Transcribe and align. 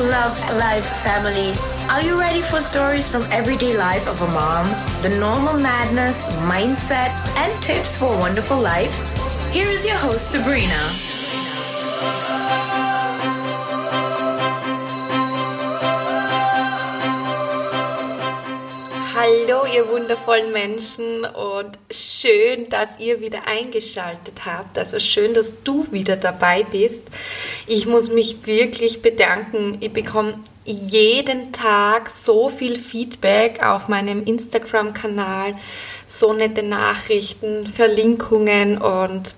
love 0.00 0.38
life, 0.56 0.86
family. 1.02 1.52
Are 1.88 2.02
you 2.02 2.18
ready 2.18 2.40
for 2.40 2.60
stories 2.60 3.08
from 3.08 3.22
everyday 3.32 3.76
life 3.76 4.06
of 4.06 4.20
a 4.22 4.28
mom? 4.28 4.66
The 5.02 5.08
normal 5.08 5.54
madness, 5.54 6.16
mindset, 6.46 7.10
and 7.36 7.62
tips 7.62 7.96
for 7.96 8.14
a 8.14 8.18
wonderful 8.18 8.58
life? 8.58 8.94
Here 9.52 9.68
is 9.68 9.84
your 9.84 9.96
host, 9.96 10.30
Sabrina. 10.30 11.07
Hallo, 19.28 19.66
ihr 19.66 19.86
wundervollen 19.90 20.52
Menschen 20.52 21.26
und 21.26 21.78
schön, 21.90 22.66
dass 22.70 22.98
ihr 22.98 23.20
wieder 23.20 23.46
eingeschaltet 23.46 24.46
habt. 24.46 24.78
Also 24.78 24.98
schön, 24.98 25.34
dass 25.34 25.62
du 25.64 25.86
wieder 25.90 26.16
dabei 26.16 26.64
bist. 26.64 27.06
Ich 27.66 27.86
muss 27.86 28.08
mich 28.08 28.46
wirklich 28.46 29.02
bedanken. 29.02 29.76
Ich 29.80 29.92
bekomme 29.92 30.38
jeden 30.64 31.52
Tag 31.52 32.08
so 32.08 32.48
viel 32.48 32.78
Feedback 32.78 33.62
auf 33.62 33.88
meinem 33.88 34.24
Instagram-Kanal, 34.24 35.56
so 36.06 36.32
nette 36.32 36.62
Nachrichten, 36.62 37.66
Verlinkungen 37.66 38.78
und 38.78 39.34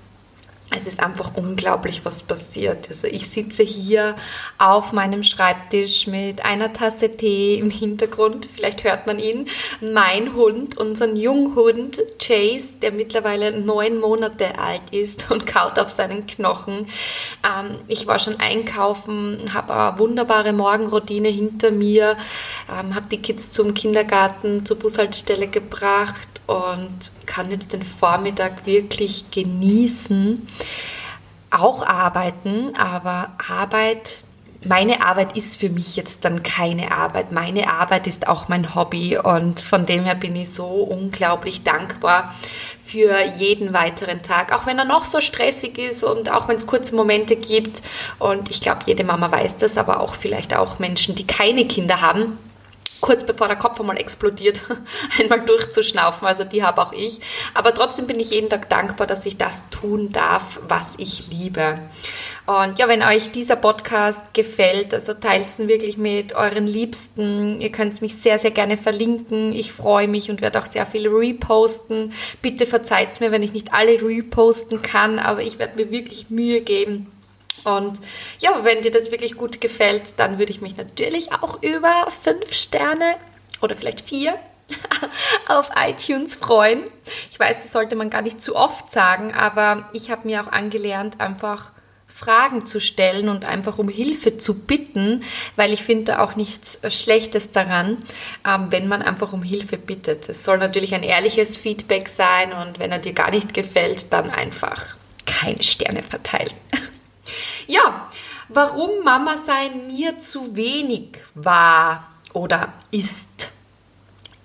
es 0.70 0.86
ist 0.86 1.00
einfach 1.00 1.32
unglaublich, 1.34 2.04
was 2.04 2.22
passiert. 2.22 2.88
Also 2.88 3.08
ich 3.08 3.28
sitze 3.28 3.64
hier 3.64 4.14
auf 4.58 4.92
meinem 4.92 5.24
Schreibtisch 5.24 6.06
mit 6.06 6.44
einer 6.44 6.72
Tasse 6.72 7.10
Tee 7.10 7.56
im 7.56 7.70
Hintergrund. 7.70 8.46
Vielleicht 8.54 8.84
hört 8.84 9.06
man 9.08 9.18
ihn. 9.18 9.48
Mein 9.80 10.34
Hund, 10.34 10.78
unseren 10.78 11.16
Junghund 11.16 12.00
Chase, 12.20 12.78
der 12.80 12.92
mittlerweile 12.92 13.58
neun 13.58 13.98
Monate 13.98 14.58
alt 14.60 14.92
ist 14.92 15.30
und 15.30 15.44
kaut 15.44 15.78
auf 15.78 15.88
seinen 15.88 16.26
Knochen. 16.28 16.86
Ähm, 17.44 17.78
ich 17.88 18.06
war 18.06 18.20
schon 18.20 18.38
einkaufen, 18.38 19.40
habe 19.52 19.74
eine 19.74 19.98
wunderbare 19.98 20.52
Morgenroutine 20.52 21.28
hinter 21.28 21.72
mir, 21.72 22.16
ähm, 22.70 22.94
habe 22.94 23.06
die 23.10 23.20
Kids 23.20 23.50
zum 23.50 23.74
Kindergarten, 23.74 24.64
zur 24.64 24.78
Bushaltestelle 24.78 25.48
gebracht 25.48 26.28
und 26.50 26.98
kann 27.26 27.50
jetzt 27.50 27.72
den 27.72 27.84
Vormittag 27.84 28.66
wirklich 28.66 29.30
genießen. 29.30 30.46
Auch 31.50 31.84
arbeiten, 31.84 32.76
aber 32.76 33.30
Arbeit, 33.48 34.22
meine 34.62 35.04
Arbeit 35.04 35.36
ist 35.36 35.58
für 35.58 35.70
mich 35.70 35.96
jetzt 35.96 36.24
dann 36.24 36.42
keine 36.42 36.92
Arbeit. 36.92 37.32
Meine 37.32 37.72
Arbeit 37.72 38.06
ist 38.06 38.28
auch 38.28 38.48
mein 38.48 38.74
Hobby 38.74 39.18
und 39.18 39.60
von 39.60 39.86
dem 39.86 40.04
her 40.04 40.14
bin 40.14 40.36
ich 40.36 40.50
so 40.50 40.66
unglaublich 40.66 41.62
dankbar 41.64 42.34
für 42.84 43.20
jeden 43.36 43.72
weiteren 43.72 44.22
Tag, 44.22 44.52
auch 44.52 44.66
wenn 44.66 44.78
er 44.78 44.84
noch 44.84 45.04
so 45.04 45.20
stressig 45.20 45.78
ist 45.78 46.04
und 46.04 46.30
auch 46.30 46.48
wenn 46.48 46.56
es 46.56 46.66
kurze 46.66 46.94
Momente 46.94 47.36
gibt. 47.36 47.82
Und 48.18 48.50
ich 48.50 48.60
glaube, 48.60 48.80
jede 48.86 49.04
Mama 49.04 49.30
weiß 49.30 49.58
das, 49.58 49.78
aber 49.78 50.00
auch 50.00 50.14
vielleicht 50.14 50.54
auch 50.54 50.78
Menschen, 50.78 51.14
die 51.14 51.26
keine 51.26 51.66
Kinder 51.66 52.00
haben 52.00 52.36
kurz 53.00 53.24
bevor 53.24 53.48
der 53.48 53.56
Kopf 53.56 53.80
einmal 53.80 53.98
explodiert, 53.98 54.62
einmal 55.18 55.40
durchzuschnaufen. 55.40 56.26
Also 56.26 56.44
die 56.44 56.62
habe 56.62 56.82
auch 56.82 56.92
ich. 56.92 57.20
Aber 57.54 57.74
trotzdem 57.74 58.06
bin 58.06 58.20
ich 58.20 58.30
jeden 58.30 58.48
Tag 58.48 58.68
dankbar, 58.68 59.06
dass 59.06 59.26
ich 59.26 59.36
das 59.36 59.68
tun 59.70 60.12
darf, 60.12 60.60
was 60.68 60.94
ich 60.98 61.28
liebe. 61.28 61.78
Und 62.46 62.78
ja, 62.78 62.88
wenn 62.88 63.02
euch 63.02 63.30
dieser 63.30 63.56
Podcast 63.56 64.34
gefällt, 64.34 64.92
also 64.92 65.14
teilt 65.14 65.46
es 65.46 65.58
wirklich 65.58 65.98
mit 65.98 66.34
euren 66.34 66.66
Liebsten. 66.66 67.60
Ihr 67.60 67.70
könnt 67.70 68.00
mich 68.02 68.16
sehr, 68.16 68.38
sehr 68.38 68.50
gerne 68.50 68.76
verlinken. 68.76 69.54
Ich 69.54 69.72
freue 69.72 70.08
mich 70.08 70.30
und 70.30 70.40
werde 70.40 70.60
auch 70.60 70.66
sehr 70.66 70.86
viel 70.86 71.08
reposten. 71.08 72.12
Bitte 72.42 72.66
verzeiht 72.66 73.20
mir, 73.20 73.30
wenn 73.30 73.42
ich 73.42 73.52
nicht 73.52 73.72
alle 73.72 74.02
reposten 74.02 74.82
kann, 74.82 75.18
aber 75.18 75.42
ich 75.42 75.58
werde 75.58 75.76
mir 75.76 75.90
wirklich 75.90 76.30
Mühe 76.30 76.60
geben 76.62 77.06
und 77.64 78.00
ja, 78.38 78.64
wenn 78.64 78.82
dir 78.82 78.90
das 78.90 79.10
wirklich 79.10 79.36
gut 79.36 79.60
gefällt, 79.60 80.14
dann 80.16 80.38
würde 80.38 80.52
ich 80.52 80.60
mich 80.60 80.76
natürlich 80.76 81.32
auch 81.32 81.62
über 81.62 82.08
fünf 82.22 82.52
Sterne 82.52 83.16
oder 83.60 83.76
vielleicht 83.76 84.00
vier 84.00 84.38
auf 85.48 85.70
iTunes 85.76 86.34
freuen. 86.34 86.84
Ich 87.30 87.38
weiß, 87.38 87.58
das 87.58 87.72
sollte 87.72 87.96
man 87.96 88.10
gar 88.10 88.22
nicht 88.22 88.40
zu 88.40 88.56
oft 88.56 88.90
sagen, 88.90 89.34
aber 89.34 89.88
ich 89.92 90.10
habe 90.10 90.26
mir 90.26 90.42
auch 90.42 90.52
angelernt, 90.52 91.20
einfach 91.20 91.72
Fragen 92.06 92.66
zu 92.66 92.80
stellen 92.80 93.28
und 93.28 93.46
einfach 93.46 93.78
um 93.78 93.88
Hilfe 93.88 94.36
zu 94.36 94.54
bitten, 94.54 95.24
weil 95.56 95.72
ich 95.72 95.82
finde 95.82 96.20
auch 96.20 96.36
nichts 96.36 96.80
Schlechtes 96.88 97.52
daran, 97.52 97.98
ähm, 98.46 98.66
wenn 98.70 98.88
man 98.88 99.00
einfach 99.00 99.32
um 99.32 99.42
Hilfe 99.42 99.78
bittet. 99.78 100.28
Es 100.28 100.44
soll 100.44 100.58
natürlich 100.58 100.94
ein 100.94 101.02
ehrliches 101.02 101.56
Feedback 101.56 102.08
sein 102.08 102.52
und 102.52 102.78
wenn 102.78 102.92
er 102.92 102.98
dir 102.98 103.14
gar 103.14 103.30
nicht 103.30 103.54
gefällt, 103.54 104.12
dann 104.12 104.30
einfach 104.30 104.96
keine 105.24 105.62
Sterne 105.62 106.02
verteilen. 106.02 106.52
Ja, 107.66 108.08
warum 108.48 109.04
Mama 109.04 109.36
sein 109.36 109.86
mir 109.86 110.18
zu 110.18 110.54
wenig 110.56 111.18
war 111.34 112.08
oder 112.32 112.72
ist. 112.90 113.28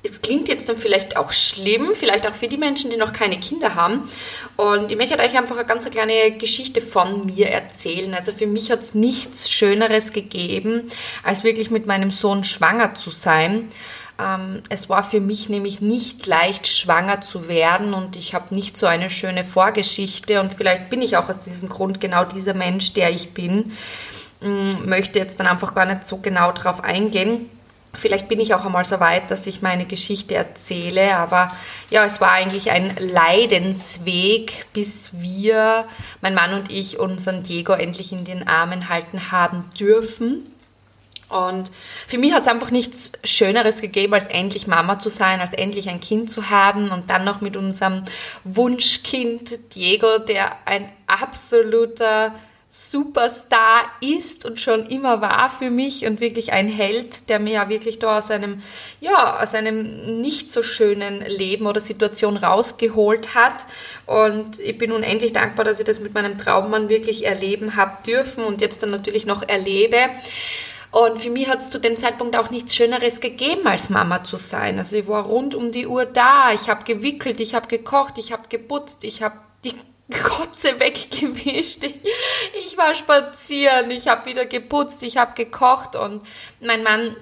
Es 0.03 0.21
klingt 0.21 0.49
jetzt 0.49 0.69
dann 0.69 0.77
vielleicht 0.77 1.17
auch 1.17 1.31
schlimm, 1.31 1.93
vielleicht 1.95 2.27
auch 2.27 2.35
für 2.35 2.47
die 2.47 2.57
Menschen, 2.57 2.91
die 2.91 2.97
noch 2.97 3.11
keine 3.11 3.39
Kinder 3.39 3.73
haben. 3.73 4.07
Und 4.55 4.91
ich 4.91 4.97
möchte 4.97 5.17
euch 5.17 5.35
einfach 5.35 5.57
eine 5.57 5.65
ganz 5.65 5.89
kleine 5.89 6.37
Geschichte 6.37 6.79
von 6.79 7.25
mir 7.25 7.49
erzählen. 7.49 8.13
Also 8.13 8.31
für 8.31 8.45
mich 8.45 8.69
hat 8.69 8.81
es 8.81 8.93
nichts 8.93 9.49
Schöneres 9.49 10.13
gegeben, 10.13 10.91
als 11.23 11.43
wirklich 11.43 11.71
mit 11.71 11.87
meinem 11.87 12.11
Sohn 12.11 12.43
schwanger 12.43 12.93
zu 12.93 13.09
sein. 13.09 13.69
Ähm, 14.19 14.63
es 14.69 14.89
war 14.89 15.03
für 15.03 15.19
mich 15.19 15.49
nämlich 15.49 15.81
nicht 15.81 16.25
leicht, 16.25 16.67
schwanger 16.67 17.21
zu 17.21 17.47
werden 17.47 17.93
und 17.93 18.15
ich 18.15 18.33
habe 18.33 18.55
nicht 18.55 18.77
so 18.77 18.85
eine 18.85 19.09
schöne 19.09 19.43
Vorgeschichte 19.43 20.39
und 20.39 20.53
vielleicht 20.53 20.89
bin 20.89 21.01
ich 21.01 21.17
auch 21.17 21.29
aus 21.29 21.39
diesem 21.39 21.69
Grund 21.69 21.99
genau 21.99 22.23
dieser 22.23 22.53
Mensch, 22.53 22.93
der 22.93 23.09
ich 23.09 23.33
bin. 23.33 23.73
Ähm, 24.41 24.87
möchte 24.87 25.19
jetzt 25.19 25.39
dann 25.39 25.47
einfach 25.47 25.73
gar 25.73 25.85
nicht 25.85 26.05
so 26.05 26.17
genau 26.17 26.51
drauf 26.51 26.83
eingehen. 26.83 27.49
Vielleicht 27.93 28.27
bin 28.27 28.39
ich 28.39 28.53
auch 28.53 28.65
einmal 28.65 28.85
so 28.85 28.99
weit, 28.99 29.31
dass 29.31 29.47
ich 29.47 29.61
meine 29.61 29.85
Geschichte 29.85 30.35
erzähle, 30.35 31.15
aber 31.15 31.49
ja, 31.89 32.05
es 32.05 32.19
war 32.19 32.31
eigentlich 32.31 32.71
ein 32.71 32.95
Leidensweg, 32.97 34.65
bis 34.73 35.11
wir, 35.13 35.85
mein 36.21 36.33
Mann 36.33 36.53
und 36.53 36.71
ich, 36.71 36.99
unseren 36.99 37.43
Diego 37.43 37.73
endlich 37.73 38.11
in 38.11 38.25
den 38.25 38.47
Armen 38.47 38.89
halten 38.89 39.31
haben 39.31 39.65
dürfen. 39.79 40.43
Und 41.30 41.72
für 42.08 42.18
mich 42.18 42.34
hat 42.34 42.44
es 42.44 42.47
einfach 42.47 42.72
nichts 42.72 43.12
Schöneres 43.24 43.81
gegeben, 43.81 44.13
als 44.13 44.28
endlich 44.28 44.68
Mama 44.68 45.00
zu 45.00 45.09
sein, 45.09 45.41
als 45.41 45.53
endlich 45.53 45.90
ein 45.90 46.00
Kind 46.00 46.30
zu 46.30 46.50
haben 46.50 46.91
und 46.91 47.09
dann 47.09 47.25
noch 47.25 47.41
mit 47.41 47.58
unserem 47.58 48.03
Wunschkind 48.44 49.75
Diego, 49.75 50.19
der 50.19 50.58
ein 50.66 50.90
absoluter 51.08 52.34
Superstar 52.78 53.84
ist 54.02 54.44
und 54.44 54.59
schon 54.59 54.88
immer 54.88 55.22
war 55.22 55.47
für 55.47 55.69
mich 55.69 56.06
und 56.06 56.19
wirklich 56.19 56.52
ein 56.52 56.68
Held, 56.68 57.30
der 57.30 57.40
mir 57.40 57.53
ja 57.53 57.69
wirklich 57.69 58.00
da 58.00 58.18
aus 58.18 58.30
einem, 58.30 58.63
ja, 59.00 59.42
aus 59.42 59.53
einem 59.53 60.19
nicht 60.19 60.52
so 60.52 60.62
schönen 60.62 61.22
Leben 61.22 61.68
oder 61.68 61.80
Situation 61.80 62.36
rausgeholt 62.36 63.34
hat. 63.34 63.66
Und 64.06 64.59
ich 64.59 64.78
bin 64.78 64.92
unendlich 64.92 65.31
dankbar, 65.31 65.63
dass 65.63 65.80
ich 65.80 65.86
das 65.86 66.02
mit 66.02 66.13
meinem 66.13 66.38
Traummann 66.38 66.90
wirklich 66.90 67.25
erleben 67.25 67.78
habe 67.78 68.03
dürfen 68.06 68.44
und 68.44 68.59
jetzt 68.59 68.84
dann 68.84 68.90
natürlich 68.90 69.25
noch 69.25 69.47
erlebe. 69.47 70.09
Und 70.95 71.22
für 71.22 71.29
mich 71.29 71.50
hat 71.50 71.59
es 71.59 71.72
zu 71.72 71.78
dem 71.78 71.97
Zeitpunkt 71.97 72.38
auch 72.38 72.51
nichts 72.51 72.73
Schöneres 72.73 73.19
gegeben, 73.19 73.67
als 73.67 73.89
Mama 73.89 74.23
zu 74.23 74.38
sein. 74.38 74.79
Also 74.79 74.95
ich 74.95 75.09
war 75.09 75.25
rund 75.25 75.53
um 75.53 75.69
die 75.73 75.88
Uhr 75.88 76.06
da, 76.06 76.53
ich 76.53 76.69
habe 76.69 76.85
gewickelt, 76.85 77.41
ich 77.41 77.53
habe 77.53 77.67
gekocht, 77.67 78.17
ich 78.17 78.31
habe 78.31 78.47
geputzt, 78.47 79.03
ich 79.03 79.22
habe 79.22 79.35
die 79.66 79.73
Kotze 80.23 80.79
weggewischt, 80.79 81.83
ich, 81.83 82.78
war 82.78 82.95
spazieren, 82.95 83.91
ich 83.91 84.07
habe 84.07 84.25
wieder 84.28 84.45
geputzt, 84.45 85.03
ich 85.03 85.17
habe 85.17 85.33
gekocht. 85.35 85.97
Und 85.97 86.25
mein 86.61 86.81
Mann 86.81 87.17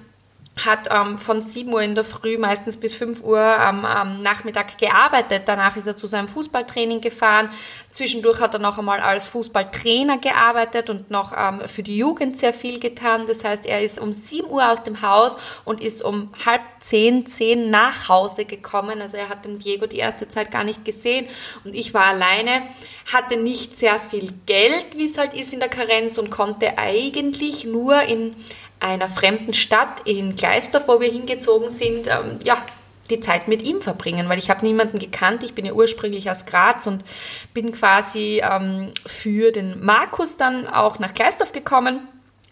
hat 0.56 0.88
ähm, 0.90 1.18
von 1.18 1.42
7 1.42 1.72
Uhr 1.72 1.82
in 1.82 1.94
der 1.96 2.04
Früh 2.04 2.38
meistens 2.38 2.76
bis 2.76 2.94
5 2.94 3.24
Uhr 3.24 3.40
am, 3.40 3.84
am 3.84 4.22
Nachmittag 4.22 4.78
gearbeitet. 4.78 5.42
Danach 5.46 5.76
ist 5.76 5.86
er 5.86 5.96
zu 5.96 6.06
seinem 6.06 6.28
Fußballtraining 6.28 7.00
gefahren. 7.00 7.50
Zwischendurch 7.90 8.40
hat 8.40 8.54
er 8.54 8.60
noch 8.60 8.78
einmal 8.78 9.00
als 9.00 9.26
Fußballtrainer 9.26 10.18
gearbeitet 10.18 10.90
und 10.90 11.10
noch 11.10 11.32
ähm, 11.36 11.60
für 11.66 11.82
die 11.82 11.96
Jugend 11.96 12.38
sehr 12.38 12.52
viel 12.52 12.78
getan. 12.78 13.26
Das 13.26 13.42
heißt, 13.44 13.66
er 13.66 13.82
ist 13.82 13.98
um 13.98 14.12
7 14.12 14.48
Uhr 14.48 14.70
aus 14.70 14.84
dem 14.84 15.02
Haus 15.02 15.36
und 15.64 15.80
ist 15.80 16.04
um 16.04 16.30
halb 16.46 16.62
zehn, 16.80 17.26
zehn 17.26 17.70
nach 17.70 18.08
Hause 18.08 18.44
gekommen. 18.44 19.00
Also 19.00 19.16
er 19.16 19.28
hat 19.28 19.44
den 19.44 19.58
Diego 19.58 19.86
die 19.86 19.98
erste 19.98 20.28
Zeit 20.28 20.52
gar 20.52 20.62
nicht 20.62 20.84
gesehen 20.84 21.26
und 21.64 21.74
ich 21.74 21.94
war 21.94 22.06
alleine, 22.06 22.62
hatte 23.12 23.36
nicht 23.36 23.76
sehr 23.76 23.98
viel 23.98 24.32
Geld, 24.46 24.96
wie 24.96 25.06
es 25.06 25.18
halt 25.18 25.34
ist 25.34 25.52
in 25.52 25.60
der 25.60 25.68
Karenz 25.68 26.16
und 26.16 26.30
konnte 26.30 26.78
eigentlich 26.78 27.64
nur 27.64 28.02
in 28.02 28.36
einer 28.84 29.08
fremden 29.08 29.54
Stadt 29.54 30.00
in 30.04 30.36
Gleisdorf, 30.36 30.86
wo 30.86 31.00
wir 31.00 31.10
hingezogen 31.10 31.70
sind, 31.70 32.06
ähm, 32.06 32.38
ja, 32.44 32.58
die 33.10 33.20
Zeit 33.20 33.48
mit 33.48 33.62
ihm 33.62 33.80
verbringen, 33.80 34.28
weil 34.28 34.38
ich 34.38 34.50
habe 34.50 34.64
niemanden 34.64 34.98
gekannt. 34.98 35.42
Ich 35.42 35.54
bin 35.54 35.64
ja 35.64 35.72
ursprünglich 35.72 36.30
aus 36.30 36.46
Graz 36.46 36.86
und 36.86 37.04
bin 37.52 37.72
quasi 37.72 38.42
ähm, 38.42 38.92
für 39.04 39.52
den 39.52 39.84
Markus 39.84 40.36
dann 40.36 40.66
auch 40.66 40.98
nach 40.98 41.12
Gleisdorf 41.12 41.52
gekommen. 41.52 42.00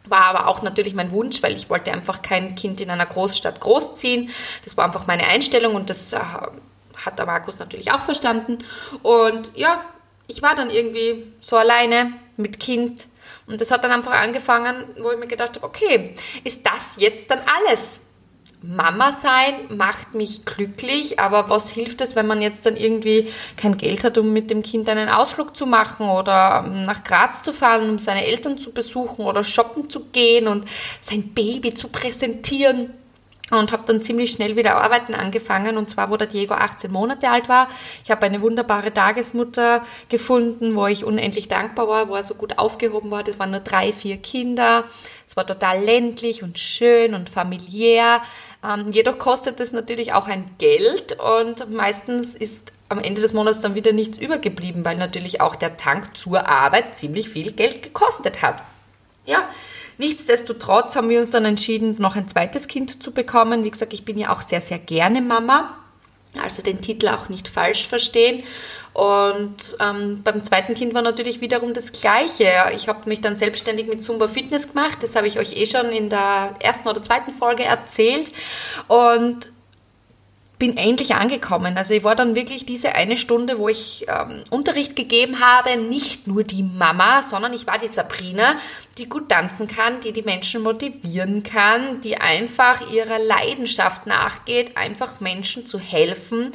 War 0.06 0.24
aber 0.24 0.48
auch 0.48 0.62
natürlich 0.62 0.94
mein 0.94 1.10
Wunsch, 1.10 1.42
weil 1.42 1.56
ich 1.56 1.70
wollte 1.70 1.92
einfach 1.92 2.22
kein 2.22 2.54
Kind 2.54 2.80
in 2.80 2.90
einer 2.90 3.06
Großstadt 3.06 3.60
großziehen. 3.60 4.30
Das 4.64 4.76
war 4.76 4.84
einfach 4.84 5.06
meine 5.06 5.26
Einstellung 5.26 5.74
und 5.74 5.88
das 5.88 6.12
äh, 6.12 6.18
hat 6.18 7.18
der 7.18 7.26
Markus 7.26 7.58
natürlich 7.58 7.92
auch 7.92 8.02
verstanden. 8.02 8.58
Und 9.02 9.56
ja, 9.56 9.82
ich 10.26 10.42
war 10.42 10.54
dann 10.54 10.70
irgendwie 10.70 11.26
so 11.40 11.56
alleine 11.56 12.12
mit 12.36 12.58
Kind 12.60 13.06
Und 13.46 13.60
das 13.60 13.70
hat 13.70 13.84
dann 13.84 13.92
einfach 13.92 14.12
angefangen, 14.12 14.84
wo 15.00 15.10
ich 15.10 15.18
mir 15.18 15.26
gedacht 15.26 15.56
habe, 15.56 15.66
okay, 15.66 16.14
ist 16.44 16.64
das 16.64 16.96
jetzt 16.96 17.30
dann 17.30 17.40
alles? 17.40 18.00
Mama 18.62 19.12
sein 19.12 19.54
macht 19.76 20.14
mich 20.14 20.44
glücklich, 20.44 21.18
aber 21.18 21.50
was 21.50 21.70
hilft 21.70 22.00
es, 22.00 22.14
wenn 22.14 22.28
man 22.28 22.40
jetzt 22.40 22.64
dann 22.64 22.76
irgendwie 22.76 23.28
kein 23.56 23.76
Geld 23.76 24.04
hat, 24.04 24.18
um 24.18 24.32
mit 24.32 24.50
dem 24.50 24.62
Kind 24.62 24.88
einen 24.88 25.08
Ausflug 25.08 25.56
zu 25.56 25.66
machen 25.66 26.08
oder 26.08 26.62
nach 26.62 27.02
Graz 27.02 27.42
zu 27.42 27.52
fahren, 27.52 27.90
um 27.90 27.98
seine 27.98 28.24
Eltern 28.24 28.58
zu 28.58 28.70
besuchen 28.70 29.24
oder 29.24 29.42
shoppen 29.42 29.90
zu 29.90 30.04
gehen 30.06 30.46
und 30.46 30.64
sein 31.00 31.34
Baby 31.34 31.74
zu 31.74 31.88
präsentieren? 31.88 32.94
Und 33.58 33.72
habe 33.72 33.86
dann 33.86 34.00
ziemlich 34.00 34.32
schnell 34.32 34.56
wieder 34.56 34.76
arbeiten 34.76 35.14
angefangen 35.14 35.76
und 35.76 35.90
zwar, 35.90 36.10
wo 36.10 36.16
der 36.16 36.26
Diego 36.26 36.54
18 36.54 36.90
Monate 36.90 37.28
alt 37.28 37.48
war. 37.48 37.68
Ich 38.04 38.10
habe 38.10 38.24
eine 38.24 38.40
wunderbare 38.40 38.92
Tagesmutter 38.92 39.84
gefunden, 40.08 40.74
wo 40.74 40.86
ich 40.86 41.04
unendlich 41.04 41.48
dankbar 41.48 41.88
war, 41.88 42.08
wo 42.08 42.14
er 42.14 42.22
so 42.22 42.34
gut 42.34 42.58
aufgehoben 42.58 43.10
war. 43.10 43.22
Das 43.22 43.38
waren 43.38 43.50
nur 43.50 43.60
drei, 43.60 43.92
vier 43.92 44.16
Kinder. 44.16 44.84
Es 45.28 45.36
war 45.36 45.46
total 45.46 45.80
ländlich 45.82 46.42
und 46.42 46.58
schön 46.58 47.14
und 47.14 47.28
familiär. 47.28 48.22
Ähm, 48.64 48.90
jedoch 48.92 49.18
kostet 49.18 49.60
es 49.60 49.72
natürlich 49.72 50.12
auch 50.12 50.28
ein 50.28 50.50
Geld 50.58 51.18
und 51.20 51.70
meistens 51.70 52.36
ist 52.36 52.72
am 52.88 52.98
Ende 52.98 53.20
des 53.20 53.32
Monats 53.32 53.60
dann 53.60 53.74
wieder 53.74 53.92
nichts 53.92 54.18
übergeblieben, 54.18 54.84
weil 54.84 54.96
natürlich 54.96 55.40
auch 55.40 55.56
der 55.56 55.76
Tank 55.76 56.16
zur 56.16 56.46
Arbeit 56.48 56.96
ziemlich 56.96 57.28
viel 57.28 57.52
Geld 57.52 57.82
gekostet 57.82 58.42
hat. 58.42 58.62
Ja, 59.24 59.48
nichtsdestotrotz 59.98 60.96
haben 60.96 61.08
wir 61.08 61.20
uns 61.20 61.30
dann 61.30 61.44
entschieden, 61.44 61.96
noch 61.98 62.16
ein 62.16 62.28
zweites 62.28 62.68
Kind 62.68 63.02
zu 63.02 63.12
bekommen. 63.12 63.64
Wie 63.64 63.70
gesagt, 63.70 63.92
ich 63.92 64.04
bin 64.04 64.18
ja 64.18 64.32
auch 64.32 64.42
sehr, 64.42 64.60
sehr 64.60 64.78
gerne 64.78 65.20
Mama. 65.20 65.76
Also 66.42 66.62
den 66.62 66.80
Titel 66.80 67.08
auch 67.08 67.28
nicht 67.28 67.48
falsch 67.48 67.86
verstehen. 67.86 68.42
Und 68.94 69.76
ähm, 69.80 70.22
beim 70.22 70.44
zweiten 70.44 70.74
Kind 70.74 70.92
war 70.94 71.02
natürlich 71.02 71.40
wiederum 71.40 71.72
das 71.72 71.92
Gleiche. 71.92 72.50
Ich 72.74 72.88
habe 72.88 73.08
mich 73.08 73.20
dann 73.20 73.36
selbstständig 73.36 73.86
mit 73.86 74.02
Zumba 74.02 74.28
Fitness 74.28 74.68
gemacht. 74.68 74.98
Das 75.02 75.16
habe 75.16 75.26
ich 75.26 75.38
euch 75.38 75.56
eh 75.56 75.66
schon 75.66 75.90
in 75.90 76.10
der 76.10 76.54
ersten 76.60 76.88
oder 76.88 77.02
zweiten 77.02 77.32
Folge 77.32 77.64
erzählt. 77.64 78.32
Und 78.88 79.51
bin 80.62 80.76
endlich 80.76 81.16
angekommen. 81.16 81.76
Also 81.76 81.92
ich 81.92 82.04
war 82.04 82.14
dann 82.14 82.36
wirklich 82.36 82.64
diese 82.64 82.94
eine 82.94 83.16
Stunde, 83.16 83.58
wo 83.58 83.68
ich 83.68 84.06
ähm, 84.06 84.44
Unterricht 84.48 84.94
gegeben 84.94 85.40
habe, 85.40 85.76
nicht 85.76 86.28
nur 86.28 86.44
die 86.44 86.62
Mama, 86.62 87.24
sondern 87.24 87.52
ich 87.52 87.66
war 87.66 87.80
die 87.80 87.88
Sabrina, 87.88 88.54
die 88.96 89.08
gut 89.08 89.28
tanzen 89.28 89.66
kann, 89.66 90.00
die 90.02 90.12
die 90.12 90.22
Menschen 90.22 90.62
motivieren 90.62 91.42
kann, 91.42 92.00
die 92.02 92.16
einfach 92.16 92.92
ihrer 92.92 93.18
Leidenschaft 93.18 94.06
nachgeht, 94.06 94.76
einfach 94.76 95.18
Menschen 95.18 95.66
zu 95.66 95.80
helfen, 95.80 96.52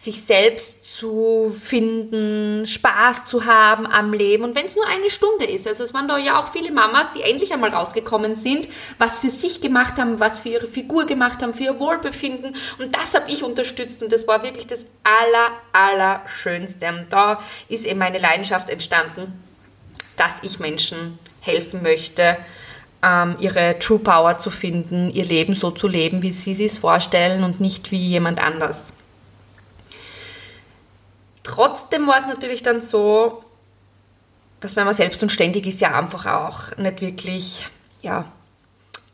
sich 0.00 0.22
selbst 0.22 0.84
zu 0.96 1.50
finden, 1.50 2.68
Spaß 2.68 3.26
zu 3.26 3.46
haben 3.46 3.84
am 3.84 4.12
Leben 4.12 4.44
und 4.44 4.54
wenn 4.54 4.66
es 4.66 4.76
nur 4.76 4.86
eine 4.86 5.10
Stunde 5.10 5.44
ist. 5.44 5.66
Also 5.66 5.82
es 5.82 5.92
waren 5.92 6.06
da 6.06 6.16
ja 6.16 6.38
auch 6.38 6.52
viele 6.52 6.70
Mamas, 6.70 7.12
die 7.14 7.22
endlich 7.22 7.52
einmal 7.52 7.70
rausgekommen 7.70 8.36
sind, 8.36 8.68
was 8.98 9.18
für 9.18 9.30
sich 9.30 9.60
gemacht 9.60 9.96
haben, 9.96 10.20
was 10.20 10.38
für 10.38 10.50
ihre 10.50 10.68
Figur 10.68 11.06
gemacht 11.06 11.42
haben, 11.42 11.52
für 11.52 11.64
ihr 11.64 11.80
Wohlbefinden 11.80 12.54
und 12.78 12.94
das 12.94 13.14
habe 13.14 13.28
ich 13.28 13.42
unterstützt 13.42 14.00
und 14.00 14.12
das 14.12 14.28
war 14.28 14.44
wirklich 14.44 14.68
das 14.68 14.86
aller, 15.02 15.50
aller 15.72 16.22
Schönste. 16.28 16.86
Und 16.90 17.06
da 17.10 17.40
ist 17.68 17.84
eben 17.84 17.98
meine 17.98 18.18
Leidenschaft 18.18 18.70
entstanden, 18.70 19.32
dass 20.16 20.44
ich 20.44 20.60
Menschen 20.60 21.18
helfen 21.40 21.82
möchte, 21.82 22.36
ähm, 23.02 23.36
ihre 23.40 23.80
True 23.80 23.98
Power 23.98 24.38
zu 24.38 24.50
finden, 24.50 25.10
ihr 25.10 25.24
Leben 25.24 25.56
so 25.56 25.72
zu 25.72 25.88
leben, 25.88 26.22
wie 26.22 26.30
sie 26.30 26.64
es 26.64 26.78
vorstellen 26.78 27.42
und 27.42 27.60
nicht 27.60 27.90
wie 27.90 28.06
jemand 28.06 28.38
anders. 28.40 28.92
Trotzdem 31.48 32.06
war 32.06 32.18
es 32.18 32.26
natürlich 32.26 32.62
dann 32.62 32.82
so, 32.82 33.42
dass 34.60 34.76
wenn 34.76 34.84
man 34.84 34.92
selbst 34.92 35.22
und 35.22 35.32
ständig 35.32 35.66
ist, 35.66 35.80
ja 35.80 35.98
einfach 35.98 36.26
auch 36.26 36.76
nicht 36.76 37.00
wirklich, 37.00 37.66
ja, 38.02 38.26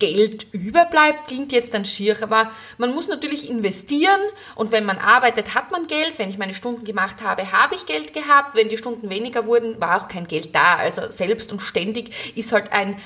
Geld 0.00 0.52
überbleibt, 0.52 1.28
klingt 1.28 1.52
jetzt 1.52 1.72
dann 1.72 1.84
schier, 1.84 2.20
aber 2.20 2.50
man 2.76 2.92
muss 2.92 3.06
natürlich 3.06 3.48
investieren 3.48 4.20
und 4.56 4.72
wenn 4.72 4.84
man 4.84 4.98
arbeitet, 4.98 5.54
hat 5.54 5.70
man 5.70 5.86
Geld. 5.86 6.18
Wenn 6.18 6.28
ich 6.28 6.36
meine 6.36 6.54
Stunden 6.54 6.84
gemacht 6.84 7.22
habe, 7.22 7.52
habe 7.52 7.76
ich 7.76 7.86
Geld 7.86 8.12
gehabt. 8.12 8.56
Wenn 8.56 8.68
die 8.68 8.78
Stunden 8.78 9.08
weniger 9.08 9.46
wurden, 9.46 9.80
war 9.80 10.02
auch 10.02 10.08
kein 10.08 10.26
Geld 10.26 10.52
da. 10.56 10.74
Also 10.74 11.02
selbst 11.10 11.52
und 11.52 11.62
ständig 11.62 12.36
ist 12.36 12.52
halt 12.52 12.72
ein 12.72 12.96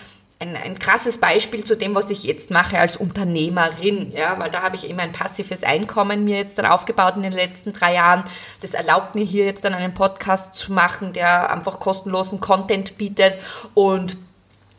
ein, 0.40 0.55
ein 0.56 0.79
krasses 0.79 1.19
Beispiel 1.19 1.64
zu 1.64 1.76
dem, 1.76 1.94
was 1.94 2.11
ich 2.11 2.23
jetzt 2.23 2.50
mache 2.50 2.79
als 2.79 2.96
Unternehmerin, 2.96 4.12
ja, 4.12 4.38
weil 4.38 4.50
da 4.50 4.62
habe 4.62 4.76
ich 4.76 4.88
immer 4.88 5.02
ein 5.02 5.12
passives 5.12 5.64
Einkommen 5.64 6.25
mir 6.25 6.37
jetzt 6.37 6.58
dann 6.58 6.67
aufgebaut 6.67 7.17
in 7.17 7.23
den 7.23 7.32
letzten 7.32 7.73
drei 7.73 7.94
Jahren. 7.94 8.25
Das 8.61 8.75
erlaubt 8.75 9.14
mir 9.17 9.25
hier 9.25 9.46
jetzt 9.46 9.64
dann 9.64 9.75
einen 9.75 9.94
Podcast 9.94 10.55
zu 10.55 10.73
machen, 10.73 11.12
der 11.12 11.50
einfach 11.50 11.81
kostenlosen 11.81 12.40
Content 12.40 12.99
bietet 12.99 13.35
und 13.75 14.17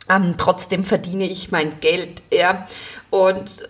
ähm, 0.10 0.36
trotzdem 0.38 0.86
verdiene 0.86 1.26
ich 1.26 1.52
mein 1.52 1.80
Geld, 1.82 2.22
ja. 2.32 2.68
Und 3.10 3.68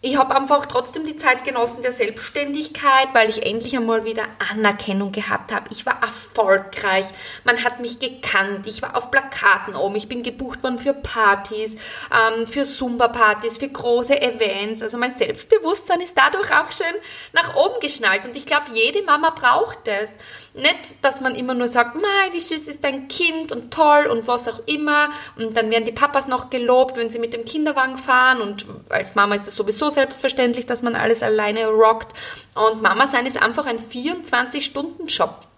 ich 0.00 0.16
habe 0.16 0.36
einfach 0.36 0.66
trotzdem 0.66 1.04
die 1.04 1.16
Zeit 1.16 1.44
genossen 1.44 1.82
der 1.82 1.90
Selbstständigkeit, 1.90 3.08
weil 3.14 3.30
ich 3.30 3.44
endlich 3.44 3.76
einmal 3.76 4.04
wieder 4.04 4.22
Anerkennung 4.52 5.10
gehabt 5.10 5.52
habe. 5.52 5.66
Ich 5.72 5.86
war 5.86 6.00
erfolgreich, 6.00 7.06
man 7.42 7.64
hat 7.64 7.80
mich 7.80 7.98
gekannt, 7.98 8.64
ich 8.66 8.80
war 8.80 8.96
auf 8.96 9.10
Plakaten 9.10 9.74
oben, 9.74 9.96
ich 9.96 10.08
bin 10.08 10.22
gebucht 10.22 10.62
worden 10.62 10.78
für 10.78 10.94
Partys, 10.94 11.74
ähm, 12.12 12.46
für 12.46 12.64
Zumba-Partys, 12.64 13.58
für 13.58 13.68
große 13.68 14.20
Events. 14.20 14.84
Also 14.84 14.98
mein 14.98 15.16
Selbstbewusstsein 15.16 16.00
ist 16.00 16.16
dadurch 16.16 16.52
auch 16.52 16.70
schön 16.70 16.86
nach 17.32 17.56
oben 17.56 17.80
geschnallt 17.80 18.24
und 18.24 18.36
ich 18.36 18.46
glaube, 18.46 18.66
jede 18.72 19.02
Mama 19.02 19.30
braucht 19.30 19.88
es. 19.88 20.12
Nicht, 20.54 21.04
dass 21.04 21.20
man 21.20 21.34
immer 21.34 21.54
nur 21.54 21.68
sagt, 21.68 21.94
Mai, 21.96 22.32
wie 22.32 22.40
süß 22.40 22.68
ist 22.68 22.82
dein 22.82 23.08
Kind 23.08 23.52
und 23.52 23.72
toll 23.72 24.06
und 24.06 24.26
was 24.26 24.48
auch 24.48 24.60
immer. 24.66 25.10
Und 25.36 25.56
dann 25.56 25.70
werden 25.70 25.84
die 25.84 25.92
Papas 25.92 26.26
noch 26.26 26.50
gelobt, 26.50 26.96
wenn 26.96 27.10
sie 27.10 27.20
mit 27.20 27.32
dem 27.32 27.44
Kinderwagen 27.44 27.96
fahren. 27.96 28.40
Und 28.40 28.66
als 28.88 29.14
Mama 29.14 29.36
ist 29.36 29.46
es 29.46 29.54
sowieso 29.54 29.87
selbstverständlich, 29.90 30.66
dass 30.66 30.82
man 30.82 30.94
alles 30.94 31.22
alleine 31.22 31.66
rockt. 31.66 32.12
Und 32.54 32.82
Mama 32.82 33.06
sein 33.06 33.26
ist 33.26 33.40
einfach 33.40 33.66
ein 33.66 33.78
24-Stunden-Job 33.78 35.48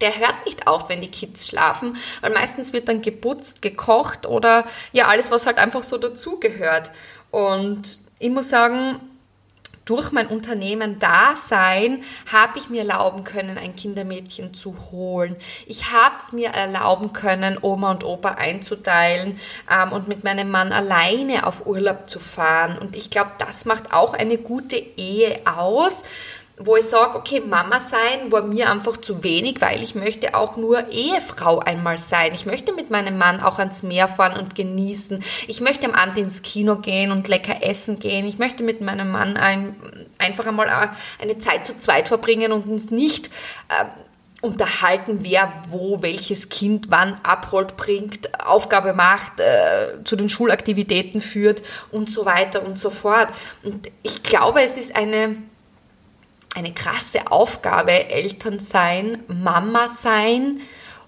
der 0.00 0.18
hört 0.18 0.44
nicht 0.44 0.66
auf, 0.66 0.88
wenn 0.88 1.00
die 1.00 1.10
Kids 1.10 1.48
schlafen, 1.48 1.96
weil 2.20 2.30
meistens 2.32 2.72
wird 2.72 2.88
dann 2.88 3.02
geputzt, 3.02 3.62
gekocht 3.62 4.26
oder 4.26 4.66
ja, 4.92 5.06
alles, 5.06 5.30
was 5.30 5.46
halt 5.46 5.58
einfach 5.58 5.84
so 5.84 5.96
dazugehört. 5.96 6.90
Und 7.30 7.98
ich 8.18 8.30
muss 8.30 8.50
sagen, 8.50 9.00
durch 9.86 10.10
mein 10.10 10.26
Unternehmen 10.26 10.98
Dasein 10.98 12.02
habe 12.30 12.58
ich 12.58 12.68
mir 12.68 12.80
erlauben 12.80 13.24
können, 13.24 13.56
ein 13.56 13.76
Kindermädchen 13.76 14.52
zu 14.52 14.76
holen. 14.90 15.36
Ich 15.64 15.92
habe 15.92 16.16
es 16.18 16.32
mir 16.32 16.50
erlauben 16.50 17.12
können, 17.12 17.56
Oma 17.62 17.92
und 17.92 18.04
Opa 18.04 18.30
einzuteilen 18.32 19.40
ähm, 19.70 19.92
und 19.92 20.08
mit 20.08 20.24
meinem 20.24 20.50
Mann 20.50 20.72
alleine 20.72 21.46
auf 21.46 21.66
Urlaub 21.66 22.10
zu 22.10 22.18
fahren. 22.18 22.76
Und 22.78 22.96
ich 22.96 23.10
glaube, 23.10 23.30
das 23.38 23.64
macht 23.64 23.92
auch 23.92 24.12
eine 24.12 24.38
gute 24.38 24.76
Ehe 24.76 25.40
aus 25.46 26.02
wo 26.58 26.76
ich 26.76 26.86
sage, 26.86 27.18
okay, 27.18 27.40
Mama 27.40 27.80
sein 27.80 28.32
war 28.32 28.42
mir 28.42 28.70
einfach 28.70 28.96
zu 28.96 29.22
wenig, 29.22 29.60
weil 29.60 29.82
ich 29.82 29.94
möchte 29.94 30.34
auch 30.34 30.56
nur 30.56 30.90
Ehefrau 30.90 31.58
einmal 31.58 31.98
sein. 31.98 32.32
Ich 32.34 32.46
möchte 32.46 32.72
mit 32.72 32.90
meinem 32.90 33.18
Mann 33.18 33.40
auch 33.40 33.58
ans 33.58 33.82
Meer 33.82 34.08
fahren 34.08 34.38
und 34.40 34.54
genießen. 34.54 35.22
Ich 35.48 35.60
möchte 35.60 35.86
am 35.86 35.92
Abend 35.92 36.16
ins 36.16 36.40
Kino 36.40 36.76
gehen 36.76 37.12
und 37.12 37.28
lecker 37.28 37.62
essen 37.62 37.98
gehen. 37.98 38.26
Ich 38.26 38.38
möchte 38.38 38.62
mit 38.62 38.80
meinem 38.80 39.10
Mann 39.10 39.36
ein, 39.36 39.76
einfach 40.16 40.46
einmal 40.46 40.90
eine 41.20 41.38
Zeit 41.38 41.66
zu 41.66 41.78
zweit 41.78 42.08
verbringen 42.08 42.52
und 42.52 42.66
uns 42.66 42.90
nicht 42.90 43.26
äh, 43.68 43.84
unterhalten, 44.40 45.18
wer 45.20 45.52
wo 45.68 46.00
welches 46.00 46.48
Kind 46.48 46.86
wann 46.88 47.20
abholt, 47.22 47.76
bringt, 47.76 48.30
Aufgabe 48.42 48.94
macht, 48.94 49.40
äh, 49.40 50.02
zu 50.04 50.16
den 50.16 50.30
Schulaktivitäten 50.30 51.20
führt 51.20 51.62
und 51.90 52.08
so 52.08 52.24
weiter 52.24 52.64
und 52.64 52.78
so 52.78 52.88
fort. 52.88 53.28
Und 53.62 53.88
ich 54.02 54.22
glaube, 54.22 54.62
es 54.62 54.78
ist 54.78 54.96
eine 54.96 55.36
eine 56.56 56.72
krasse 56.72 57.30
Aufgabe, 57.30 58.08
Eltern 58.08 58.58
sein, 58.58 59.22
Mama 59.28 59.88
sein 59.88 60.60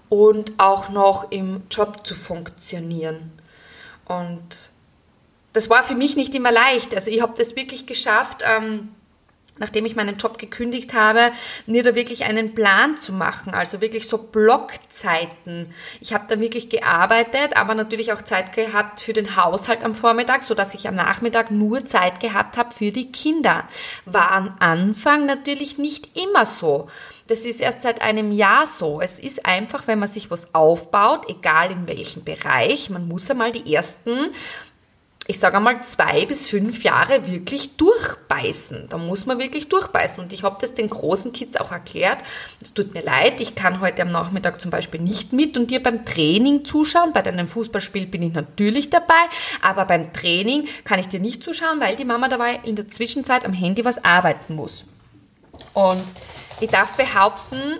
und 0.07 0.53
auch 0.59 0.89
noch 0.89 1.31
im 1.31 1.63
Job 1.71 2.05
zu 2.05 2.13
funktionieren. 2.13 3.31
Und 4.05 4.69
das 5.53 5.69
war 5.69 5.83
für 5.83 5.95
mich 5.95 6.15
nicht 6.15 6.35
immer 6.35 6.51
leicht. 6.51 6.93
Also 6.93 7.09
ich 7.09 7.21
habe 7.21 7.33
das 7.35 7.55
wirklich 7.55 7.87
geschafft, 7.87 8.43
ähm, 8.45 8.89
nachdem 9.59 9.85
ich 9.85 9.95
meinen 9.95 10.17
Job 10.17 10.37
gekündigt 10.37 10.93
habe, 10.93 11.31
mir 11.65 11.83
da 11.83 11.95
wirklich 11.95 12.23
einen 12.23 12.55
Plan 12.55 12.97
zu 12.97 13.13
machen, 13.13 13.53
also 13.53 13.81
wirklich 13.81 14.07
so 14.07 14.17
Blockzeiten. 14.17 15.73
Ich 16.01 16.13
habe 16.13 16.25
da 16.27 16.39
wirklich 16.39 16.69
gearbeitet, 16.69 17.55
aber 17.55 17.75
natürlich 17.75 18.13
auch 18.13 18.21
Zeit 18.21 18.53
gehabt 18.53 19.01
für 19.01 19.13
den 19.13 19.35
Haushalt 19.35 19.83
am 19.83 19.93
Vormittag, 19.93 20.43
so 20.43 20.55
dass 20.55 20.73
ich 20.73 20.87
am 20.87 20.95
Nachmittag 20.95 21.51
nur 21.51 21.85
Zeit 21.85 22.19
gehabt 22.19 22.57
habe 22.57 22.73
für 22.73 22.91
die 22.91 23.11
Kinder. 23.11 23.65
War 24.05 24.31
am 24.31 24.55
Anfang 24.59 25.25
natürlich 25.25 25.77
nicht 25.77 26.17
immer 26.17 26.45
so. 26.45 26.87
Das 27.27 27.45
ist 27.45 27.61
erst 27.61 27.83
seit 27.83 28.01
einem 28.01 28.31
Jahr 28.31 28.65
so. 28.65 29.01
Es 29.01 29.19
ist 29.19 29.45
einfach, 29.45 29.85
wenn 29.85 29.99
man 29.99 30.09
sich 30.09 30.31
was 30.31 30.53
aufbaut, 30.55 31.29
egal 31.29 31.71
in 31.71 31.87
welchem 31.87 32.23
Bereich, 32.23 32.89
man 32.89 33.07
muss 33.07 33.29
einmal 33.29 33.51
die 33.51 33.71
ersten 33.71 34.31
ich 35.27 35.39
sage 35.39 35.57
einmal, 35.57 35.83
zwei 35.83 36.25
bis 36.25 36.47
fünf 36.47 36.83
Jahre 36.83 37.27
wirklich 37.27 37.77
durchbeißen. 37.77 38.87
Da 38.89 38.97
muss 38.97 39.27
man 39.27 39.37
wirklich 39.37 39.69
durchbeißen. 39.69 40.23
Und 40.23 40.33
ich 40.33 40.41
habe 40.41 40.57
das 40.59 40.73
den 40.73 40.89
großen 40.89 41.31
Kids 41.33 41.55
auch 41.55 41.71
erklärt. 41.71 42.23
Es 42.61 42.73
tut 42.73 42.95
mir 42.95 43.03
leid, 43.03 43.39
ich 43.39 43.53
kann 43.53 43.79
heute 43.79 44.01
am 44.01 44.07
Nachmittag 44.07 44.59
zum 44.59 44.71
Beispiel 44.71 44.99
nicht 44.99 45.31
mit 45.31 45.55
und 45.55 45.69
dir 45.69 45.83
beim 45.83 46.03
Training 46.03 46.65
zuschauen. 46.65 47.13
Bei 47.13 47.21
deinem 47.21 47.47
Fußballspiel 47.47 48.07
bin 48.07 48.23
ich 48.23 48.33
natürlich 48.33 48.89
dabei, 48.89 49.13
aber 49.61 49.85
beim 49.85 50.13
Training 50.13 50.67
kann 50.83 50.99
ich 50.99 51.09
dir 51.09 51.19
nicht 51.19 51.43
zuschauen, 51.43 51.79
weil 51.79 51.95
die 51.95 52.05
Mama 52.05 52.27
dabei 52.27 52.61
in 52.63 52.75
der 52.75 52.89
Zwischenzeit 52.89 53.45
am 53.45 53.53
Handy 53.53 53.85
was 53.85 54.03
arbeiten 54.03 54.55
muss. 54.55 54.85
Und 55.75 56.03
ich 56.59 56.71
darf 56.71 56.97
behaupten, 56.97 57.77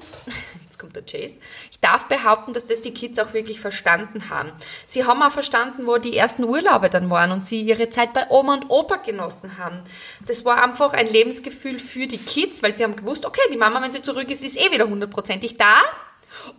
kommt 0.80 0.96
der 0.96 1.04
Chase. 1.04 1.40
Ich 1.72 1.80
darf 1.80 2.08
behaupten, 2.08 2.54
dass 2.54 2.66
das 2.66 2.82
die 2.82 2.94
Kids 2.94 3.20
auch 3.20 3.34
wirklich 3.34 3.60
verstanden 3.60 4.30
haben. 4.30 4.52
Sie 4.86 5.06
haben 5.06 5.22
auch 5.22 5.32
verstanden, 5.32 5.86
wo 5.86 5.98
die 5.98 6.18
ersten 6.18 6.44
Urlaube 6.44 6.90
dann 6.90 7.10
waren 7.10 7.32
und 7.32 7.46
sie 7.46 7.62
ihre 7.62 7.90
Zeit 7.90 8.14
bei 8.14 8.30
Oma 8.30 8.56
und 8.56 8.70
Opa 8.70 8.96
genossen 8.96 9.58
haben. 9.58 9.82
Das 10.26 10.46
war 10.46 10.64
einfach 10.64 10.94
ein 10.94 11.08
Lebensgefühl 11.08 11.80
für 11.80 12.08
die 12.08 12.18
Kids, 12.18 12.64
weil 12.64 12.74
sie 12.74 12.84
haben 12.84 12.96
gewusst, 12.96 13.26
okay, 13.26 13.42
die 13.52 13.58
Mama, 13.58 13.82
wenn 13.82 13.92
sie 13.92 14.02
zurück 14.02 14.32
ist, 14.32 14.44
ist 14.44 14.58
eh 14.58 14.72
wieder 14.72 14.88
hundertprozentig 14.88 15.58
da. 15.58 15.82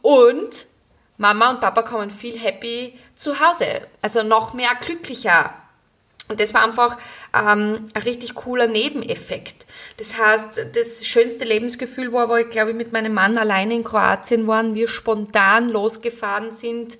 Und 0.02 0.66
Mama 1.16 1.50
und 1.50 1.60
Papa 1.60 1.82
kommen 1.82 2.10
viel 2.10 2.38
happy 2.38 2.98
zu 3.14 3.40
Hause. 3.40 3.86
Also 4.00 4.22
noch 4.22 4.54
mehr 4.54 4.70
glücklicher 4.80 5.52
und 6.30 6.40
das 6.40 6.54
war 6.54 6.62
einfach 6.62 6.96
ähm, 7.34 7.88
ein 7.92 8.02
richtig 8.02 8.36
cooler 8.36 8.68
Nebeneffekt. 8.68 9.66
Das 9.96 10.16
heißt, 10.16 10.68
das 10.74 11.04
schönste 11.04 11.44
Lebensgefühl 11.44 12.12
war, 12.12 12.28
wo 12.28 12.36
ich 12.36 12.48
glaube 12.48 12.70
ich 12.70 12.76
mit 12.76 12.92
meinem 12.92 13.12
Mann 13.12 13.36
alleine 13.36 13.74
in 13.74 13.84
Kroatien 13.84 14.46
waren, 14.46 14.74
wir 14.74 14.88
spontan 14.88 15.68
losgefahren 15.68 16.52
sind. 16.52 16.98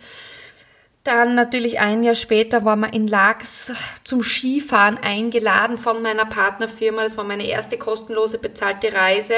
Dann 1.05 1.35
natürlich 1.35 1.79
ein 1.79 2.03
Jahr 2.03 2.15
später 2.15 2.65
waren 2.65 2.81
wir 2.81 2.93
in 2.93 3.07
Lax 3.07 3.73
zum 4.05 4.23
Skifahren 4.23 4.99
eingeladen 4.99 5.79
von 5.79 6.03
meiner 6.03 6.27
Partnerfirma. 6.27 7.05
Das 7.05 7.17
war 7.17 7.25
meine 7.25 7.47
erste 7.47 7.79
kostenlose 7.79 8.39
bezahlte 8.39 8.93
Reise. 8.93 9.35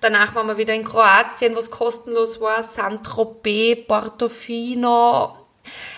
Danach 0.00 0.34
waren 0.34 0.46
wir 0.46 0.58
wieder 0.58 0.74
in 0.74 0.84
Kroatien, 0.84 1.56
was 1.56 1.72
kostenlos 1.72 2.40
war. 2.40 2.62
Saint-Tropez, 2.62 3.86
Portofino. 3.88 5.36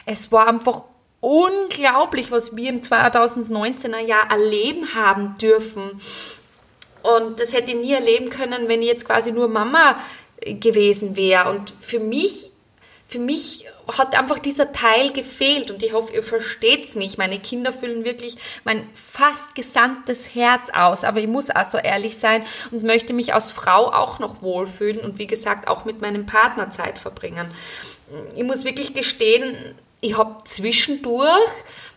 Es 0.07 0.33
war 0.33 0.49
einfach 0.49 0.85
unglaublich, 1.25 2.31
was 2.31 2.55
wir 2.55 2.69
im 2.69 2.83
2019er 2.83 3.99
Jahr 3.99 4.31
erleben 4.31 4.95
haben 4.95 5.39
dürfen. 5.39 6.03
Und 7.03 7.41
das 7.41 7.55
hätte 7.55 7.71
ich 7.71 7.77
nie 7.77 7.93
erleben 7.93 8.29
können, 8.29 8.69
wenn 8.69 8.83
ich 8.83 8.89
jetzt 8.89 9.07
quasi 9.07 9.33
nur 9.33 9.49
Mama 9.49 9.99
gewesen 10.45 11.17
wäre. 11.17 11.49
Und 11.49 11.71
für 11.71 11.99
mich, 11.99 12.51
für 13.09 13.19
mich 13.19 13.65
hat 13.97 14.19
einfach 14.19 14.39
dieser 14.39 14.73
Teil 14.73 15.13
gefehlt 15.13 15.71
und 15.71 15.83
ich 15.83 15.95
hoffe, 15.95 16.13
ihr 16.13 16.23
versteht's 16.23 16.95
mich. 16.95 17.17
Meine 17.17 17.39
Kinder 17.39 17.73
füllen 17.73 18.05
wirklich 18.05 18.37
mein 18.65 18.87
fast 18.93 19.55
gesamtes 19.55 20.35
Herz 20.35 20.69
aus, 20.75 21.05
aber 21.05 21.21
ich 21.21 21.29
muss 21.29 21.49
auch 21.51 21.65
so 21.65 21.79
ehrlich 21.79 22.19
sein 22.19 22.45
und 22.71 22.83
möchte 22.83 23.15
mich 23.15 23.33
als 23.33 23.51
Frau 23.51 23.91
auch 23.93 24.19
noch 24.19 24.43
wohlfühlen 24.43 25.01
und 25.01 25.19
wie 25.19 25.27
gesagt 25.27 25.69
auch 25.69 25.87
mit 25.87 26.03
meinem 26.03 26.27
Partner 26.27 26.71
Zeit 26.71 26.99
verbringen. 26.99 27.47
Ich 28.37 28.45
muss 28.45 28.65
wirklich 28.65 28.93
gestehen, 28.93 29.75
ich 30.05 30.19
habe 30.19 30.45
zwischendurch, 30.45 31.51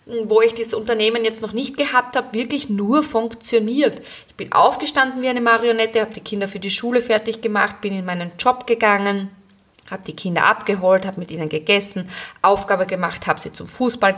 wo 0.06 0.42
ich 0.42 0.56
das 0.56 0.74
Unternehmen 0.74 1.26
jetzt 1.26 1.42
noch 1.42 1.52
nicht 1.52 1.76
gehabt 1.76 2.16
habe, 2.16 2.34
wirklich 2.34 2.70
nur 2.70 3.04
funktioniert. 3.04 4.02
Ich 4.30 4.36
bin 4.36 4.54
aufgestanden 4.54 5.22
wie 5.22 5.28
eine 5.28 5.42
Marionette, 5.42 6.00
habe 6.00 6.14
die 6.14 6.22
Kinder 6.22 6.48
für 6.48 6.60
die 6.60 6.70
Schule 6.70 7.02
fertig 7.02 7.42
gemacht, 7.42 7.82
bin 7.82 7.94
in 7.94 8.06
meinen 8.06 8.32
Job 8.40 8.66
gegangen 8.66 9.30
habe 9.90 10.04
die 10.06 10.16
Kinder 10.16 10.46
abgeholt, 10.46 11.06
habe 11.06 11.20
mit 11.20 11.32
ihnen 11.32 11.50
gegessen, 11.50 12.10
Aufgabe 12.42 12.86
gemacht, 12.86 13.28
habe 13.28 13.40
sie 13.40 13.54
zum 13.54 13.68
Fußball 13.68 14.16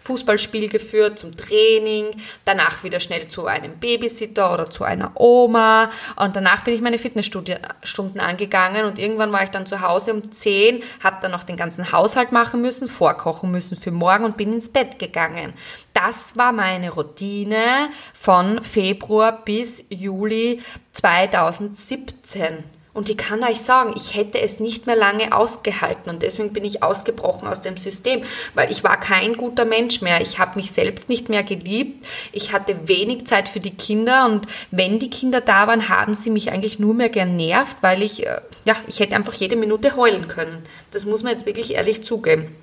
Fußballspiel 0.00 0.68
geführt, 0.68 1.18
zum 1.18 1.36
Training, 1.36 2.06
danach 2.44 2.84
wieder 2.84 3.00
schnell 3.00 3.28
zu 3.28 3.46
einem 3.46 3.78
Babysitter 3.78 4.52
oder 4.52 4.70
zu 4.70 4.84
einer 4.84 5.12
Oma 5.14 5.90
und 6.16 6.36
danach 6.36 6.64
bin 6.64 6.74
ich 6.74 6.80
meine 6.80 6.98
Fitnessstunden 6.98 8.20
angegangen 8.20 8.84
und 8.84 8.98
irgendwann 8.98 9.32
war 9.32 9.42
ich 9.42 9.50
dann 9.50 9.66
zu 9.66 9.80
Hause 9.80 10.14
um 10.14 10.30
10, 10.30 10.82
habe 11.02 11.16
dann 11.22 11.30
noch 11.30 11.44
den 11.44 11.56
ganzen 11.56 11.92
Haushalt 11.92 12.32
machen 12.32 12.60
müssen, 12.60 12.88
vorkochen 12.88 13.50
müssen 13.50 13.76
für 13.76 13.90
morgen 13.90 14.24
und 14.24 14.36
bin 14.36 14.52
ins 14.52 14.72
Bett 14.72 14.98
gegangen. 14.98 15.52
Das 15.92 16.36
war 16.36 16.52
meine 16.52 16.90
Routine 16.90 17.90
von 18.12 18.62
Februar 18.62 19.44
bis 19.44 19.84
Juli 19.88 20.60
2017. 20.92 22.75
Und 22.96 23.10
ich 23.10 23.18
kann 23.18 23.44
euch 23.44 23.60
sagen, 23.60 23.92
ich 23.94 24.14
hätte 24.14 24.40
es 24.40 24.58
nicht 24.58 24.86
mehr 24.86 24.96
lange 24.96 25.36
ausgehalten 25.36 26.08
und 26.08 26.22
deswegen 26.22 26.54
bin 26.54 26.64
ich 26.64 26.82
ausgebrochen 26.82 27.46
aus 27.46 27.60
dem 27.60 27.76
System, 27.76 28.22
weil 28.54 28.70
ich 28.70 28.84
war 28.84 28.98
kein 28.98 29.36
guter 29.36 29.66
Mensch 29.66 30.00
mehr. 30.00 30.22
Ich 30.22 30.38
habe 30.38 30.56
mich 30.56 30.72
selbst 30.72 31.10
nicht 31.10 31.28
mehr 31.28 31.42
geliebt. 31.42 32.06
Ich 32.32 32.54
hatte 32.54 32.88
wenig 32.88 33.26
Zeit 33.26 33.50
für 33.50 33.60
die 33.60 33.76
Kinder 33.76 34.24
und 34.24 34.46
wenn 34.70 34.98
die 34.98 35.10
Kinder 35.10 35.42
da 35.42 35.66
waren, 35.66 35.90
haben 35.90 36.14
sie 36.14 36.30
mich 36.30 36.50
eigentlich 36.50 36.78
nur 36.78 36.94
mehr 36.94 37.10
genervt, 37.10 37.76
weil 37.82 38.02
ich, 38.02 38.26
äh, 38.26 38.40
ja, 38.64 38.76
ich 38.86 38.98
hätte 38.98 39.14
einfach 39.14 39.34
jede 39.34 39.56
Minute 39.56 39.94
heulen 39.94 40.26
können. 40.26 40.64
Das 40.90 41.04
muss 41.04 41.22
man 41.22 41.32
jetzt 41.32 41.44
wirklich 41.44 41.74
ehrlich 41.74 42.02
zugeben. 42.02 42.56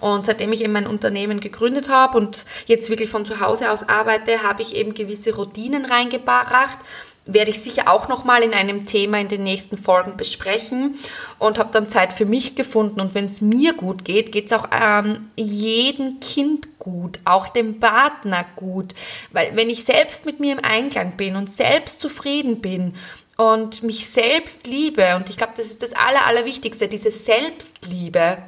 Und 0.00 0.26
seitdem 0.26 0.52
ich 0.52 0.62
eben 0.62 0.72
mein 0.72 0.88
Unternehmen 0.88 1.38
gegründet 1.38 1.88
habe 1.88 2.18
und 2.18 2.44
jetzt 2.66 2.90
wirklich 2.90 3.10
von 3.10 3.24
zu 3.24 3.38
Hause 3.38 3.70
aus 3.70 3.88
arbeite, 3.88 4.42
habe 4.42 4.62
ich 4.62 4.74
eben 4.74 4.94
gewisse 4.94 5.36
Routinen 5.36 5.84
reingebracht, 5.84 6.78
werde 7.26 7.50
ich 7.50 7.60
sicher 7.60 7.90
auch 7.92 8.08
nochmal 8.08 8.42
in 8.42 8.54
einem 8.54 8.86
Thema 8.86 9.20
in 9.20 9.28
den 9.28 9.42
nächsten 9.42 9.76
Folgen 9.76 10.16
besprechen 10.16 10.94
und 11.38 11.58
habe 11.58 11.72
dann 11.72 11.88
Zeit 11.88 12.12
für 12.12 12.24
mich 12.24 12.54
gefunden. 12.54 13.00
Und 13.00 13.14
wenn 13.14 13.26
es 13.26 13.40
mir 13.40 13.74
gut 13.74 14.04
geht, 14.04 14.30
geht 14.30 14.46
es 14.46 14.52
auch 14.52 14.68
ähm, 14.72 15.30
jedem 15.36 16.20
Kind 16.20 16.78
gut, 16.78 17.18
auch 17.24 17.48
dem 17.48 17.80
Partner 17.80 18.46
gut. 18.54 18.94
Weil 19.32 19.56
wenn 19.56 19.68
ich 19.68 19.84
selbst 19.84 20.24
mit 20.24 20.38
mir 20.38 20.52
im 20.52 20.64
Einklang 20.64 21.16
bin 21.16 21.34
und 21.34 21.50
selbst 21.50 22.00
zufrieden 22.00 22.60
bin 22.60 22.94
und 23.36 23.82
mich 23.82 24.08
selbst 24.08 24.66
liebe, 24.66 25.16
und 25.16 25.28
ich 25.28 25.36
glaube, 25.36 25.54
das 25.56 25.66
ist 25.66 25.82
das 25.82 25.92
Aller, 25.94 26.26
Allerwichtigste, 26.26 26.86
diese 26.86 27.10
Selbstliebe, 27.10 28.38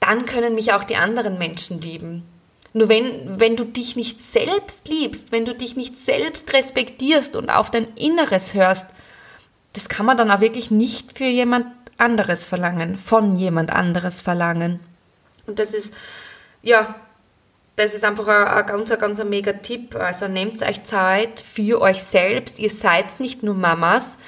dann 0.00 0.26
können 0.26 0.54
mich 0.54 0.72
auch 0.72 0.84
die 0.84 0.96
anderen 0.96 1.38
Menschen 1.38 1.80
lieben. 1.80 2.24
Nur 2.72 2.88
wenn, 2.88 3.40
wenn 3.40 3.56
du 3.56 3.64
dich 3.64 3.96
nicht 3.96 4.22
selbst 4.22 4.88
liebst, 4.88 5.32
wenn 5.32 5.44
du 5.44 5.54
dich 5.54 5.76
nicht 5.76 5.98
selbst 5.98 6.52
respektierst 6.52 7.34
und 7.36 7.50
auf 7.50 7.70
dein 7.70 7.94
Inneres 7.94 8.54
hörst, 8.54 8.86
das 9.72 9.88
kann 9.88 10.06
man 10.06 10.16
dann 10.16 10.30
auch 10.30 10.40
wirklich 10.40 10.70
nicht 10.70 11.16
für 11.16 11.24
jemand 11.24 11.66
anderes 11.96 12.44
verlangen, 12.44 12.98
von 12.98 13.36
jemand 13.36 13.70
anderes 13.70 14.20
verlangen. 14.22 14.80
Und 15.46 15.58
das 15.58 15.74
ist, 15.74 15.92
ja, 16.62 16.94
das 17.76 17.94
ist 17.94 18.04
einfach 18.04 18.26
ein, 18.26 18.46
ein 18.46 18.66
ganz, 18.66 18.90
ein 18.90 18.98
ganz 18.98 19.20
ein 19.20 19.28
mega 19.28 19.52
Tipp. 19.52 19.94
Also 19.94 20.28
nehmt 20.28 20.62
euch 20.62 20.84
Zeit 20.84 21.40
für 21.40 21.80
euch 21.80 22.02
selbst. 22.02 22.58
Ihr 22.58 22.70
seid 22.70 23.20
nicht 23.20 23.42
nur 23.42 23.54
Mamas. 23.54 24.18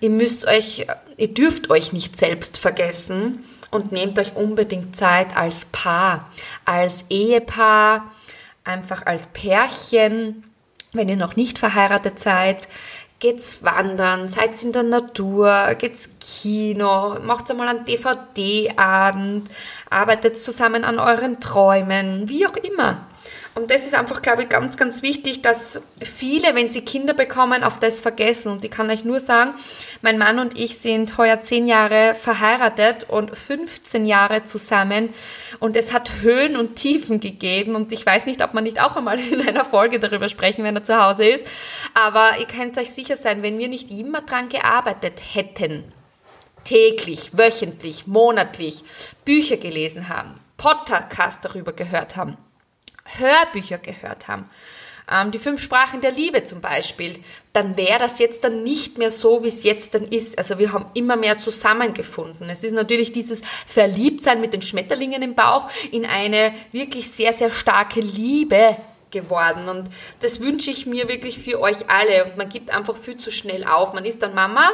Ihr 0.00 0.10
müsst 0.10 0.46
euch, 0.46 0.86
ihr 1.16 1.34
dürft 1.34 1.70
euch 1.70 1.92
nicht 1.92 2.16
selbst 2.16 2.58
vergessen 2.58 3.44
und 3.70 3.92
nehmt 3.92 4.18
euch 4.18 4.36
unbedingt 4.36 4.96
Zeit 4.96 5.36
als 5.36 5.66
Paar, 5.66 6.28
als 6.64 7.04
Ehepaar, 7.08 8.10
einfach 8.64 9.06
als 9.06 9.28
Pärchen, 9.28 10.44
wenn 10.92 11.08
ihr 11.08 11.16
noch 11.16 11.36
nicht 11.36 11.58
verheiratet 11.58 12.18
seid. 12.18 12.68
Geht's 13.18 13.62
wandern, 13.62 14.28
seid 14.28 14.62
in 14.62 14.72
der 14.72 14.82
Natur, 14.82 15.74
geht's 15.78 16.08
Kino, 16.20 17.18
macht 17.20 17.50
einmal 17.50 17.68
einen 17.68 17.84
DVD-Abend, 17.84 19.50
arbeitet 19.90 20.38
zusammen 20.38 20.84
an 20.84 20.98
euren 20.98 21.38
Träumen, 21.38 22.28
wie 22.30 22.46
auch 22.46 22.56
immer. 22.56 23.06
Und 23.60 23.70
das 23.70 23.84
ist 23.84 23.94
einfach, 23.94 24.22
glaube 24.22 24.44
ich, 24.44 24.48
ganz, 24.48 24.78
ganz 24.78 25.02
wichtig, 25.02 25.42
dass 25.42 25.82
viele, 26.02 26.54
wenn 26.54 26.70
sie 26.70 26.80
Kinder 26.80 27.12
bekommen, 27.12 27.62
auf 27.62 27.78
das 27.78 28.00
vergessen. 28.00 28.50
Und 28.50 28.64
ich 28.64 28.70
kann 28.70 28.88
euch 28.88 29.04
nur 29.04 29.20
sagen, 29.20 29.52
mein 30.00 30.16
Mann 30.16 30.38
und 30.38 30.58
ich 30.58 30.78
sind 30.78 31.18
heuer 31.18 31.42
zehn 31.42 31.66
Jahre 31.66 32.14
verheiratet 32.14 33.04
und 33.10 33.36
15 33.36 34.06
Jahre 34.06 34.44
zusammen. 34.44 35.12
Und 35.58 35.76
es 35.76 35.92
hat 35.92 36.22
Höhen 36.22 36.56
und 36.56 36.76
Tiefen 36.76 37.20
gegeben. 37.20 37.74
Und 37.74 37.92
ich 37.92 38.06
weiß 38.06 38.24
nicht, 38.24 38.42
ob 38.42 38.54
man 38.54 38.64
nicht 38.64 38.80
auch 38.80 38.96
einmal 38.96 39.20
in 39.30 39.46
einer 39.46 39.66
Folge 39.66 40.00
darüber 40.00 40.30
sprechen, 40.30 40.64
wenn 40.64 40.76
er 40.76 40.84
zu 40.84 40.98
Hause 40.98 41.26
ist. 41.26 41.44
Aber 41.92 42.38
ihr 42.38 42.46
könnt 42.46 42.78
euch 42.78 42.92
sicher 42.92 43.18
sein, 43.18 43.42
wenn 43.42 43.58
wir 43.58 43.68
nicht 43.68 43.90
immer 43.90 44.22
dran 44.22 44.48
gearbeitet 44.48 45.20
hätten, 45.34 45.92
täglich, 46.64 47.36
wöchentlich, 47.36 48.06
monatlich 48.06 48.84
Bücher 49.26 49.58
gelesen 49.58 50.08
haben, 50.08 50.40
Podcast 50.56 51.44
darüber 51.44 51.74
gehört 51.74 52.16
haben, 52.16 52.38
Hörbücher 53.18 53.78
gehört 53.78 54.28
haben, 54.28 54.48
ähm, 55.10 55.32
die 55.32 55.38
fünf 55.38 55.60
Sprachen 55.60 56.00
der 56.00 56.12
Liebe 56.12 56.44
zum 56.44 56.60
Beispiel, 56.60 57.18
dann 57.52 57.76
wäre 57.76 57.98
das 57.98 58.18
jetzt 58.18 58.44
dann 58.44 58.62
nicht 58.62 58.98
mehr 58.98 59.10
so, 59.10 59.42
wie 59.42 59.48
es 59.48 59.64
jetzt 59.64 59.94
dann 59.94 60.04
ist. 60.04 60.38
Also 60.38 60.58
wir 60.58 60.72
haben 60.72 60.86
immer 60.94 61.16
mehr 61.16 61.38
zusammengefunden. 61.38 62.48
Es 62.48 62.62
ist 62.62 62.72
natürlich 62.72 63.12
dieses 63.12 63.42
Verliebtsein 63.66 64.40
mit 64.40 64.52
den 64.52 64.62
Schmetterlingen 64.62 65.22
im 65.22 65.34
Bauch 65.34 65.68
in 65.90 66.06
eine 66.06 66.54
wirklich 66.70 67.10
sehr, 67.10 67.32
sehr 67.32 67.50
starke 67.50 68.00
Liebe 68.00 68.76
geworden. 69.10 69.68
Und 69.68 69.88
das 70.20 70.38
wünsche 70.38 70.70
ich 70.70 70.86
mir 70.86 71.08
wirklich 71.08 71.40
für 71.40 71.60
euch 71.60 71.90
alle. 71.90 72.26
Und 72.26 72.36
man 72.36 72.48
gibt 72.48 72.70
einfach 72.70 72.96
viel 72.96 73.16
zu 73.16 73.32
schnell 73.32 73.64
auf. 73.64 73.92
Man 73.92 74.04
ist 74.04 74.22
dann 74.22 74.34
Mama 74.34 74.70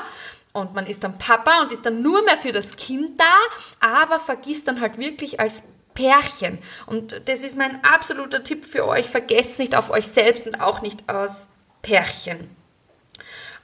und 0.52 0.74
man 0.74 0.86
ist 0.86 1.04
dann 1.04 1.18
Papa 1.18 1.62
und 1.62 1.72
ist 1.72 1.86
dann 1.86 2.02
nur 2.02 2.22
mehr 2.22 2.36
für 2.36 2.52
das 2.52 2.76
Kind 2.76 3.20
da, 3.20 3.34
aber 3.80 4.18
vergisst 4.18 4.68
dann 4.68 4.80
halt 4.80 4.96
wirklich 4.98 5.38
als 5.38 5.64
Pärchen. 5.96 6.58
Und 6.86 7.20
das 7.24 7.42
ist 7.42 7.58
mein 7.58 7.82
absoluter 7.82 8.44
Tipp 8.44 8.64
für 8.64 8.86
euch. 8.86 9.06
Vergesst 9.06 9.58
nicht 9.58 9.74
auf 9.74 9.90
euch 9.90 10.06
selbst 10.06 10.46
und 10.46 10.60
auch 10.60 10.82
nicht 10.82 11.08
aus 11.08 11.48
Pärchen. 11.82 12.48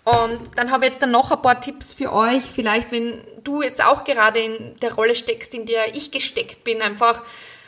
Und 0.05 0.41
dann 0.57 0.73
habe 0.73 0.85
ich 0.85 0.93
jetzt 0.93 1.03
dann 1.03 1.13
noch 1.13 1.31
ein 1.31 1.43
paar 1.43 1.61
Tipps 1.61 1.95
für 1.95 2.13
euch. 2.13 2.43
Vielleicht, 2.43 2.91
wenn 2.91 3.23
du 3.45 3.63
jetzt 3.63 3.85
auch 3.85 4.03
gerade 4.03 4.41
in 4.41 4.77
der 4.81 4.95
Rolle 4.95 5.15
steckst, 5.15 5.55
in 5.55 5.67
der 5.67 5.95
ich 5.95 6.11
gesteckt 6.11 6.65
bin, 6.65 6.83
einfach, 6.83 7.23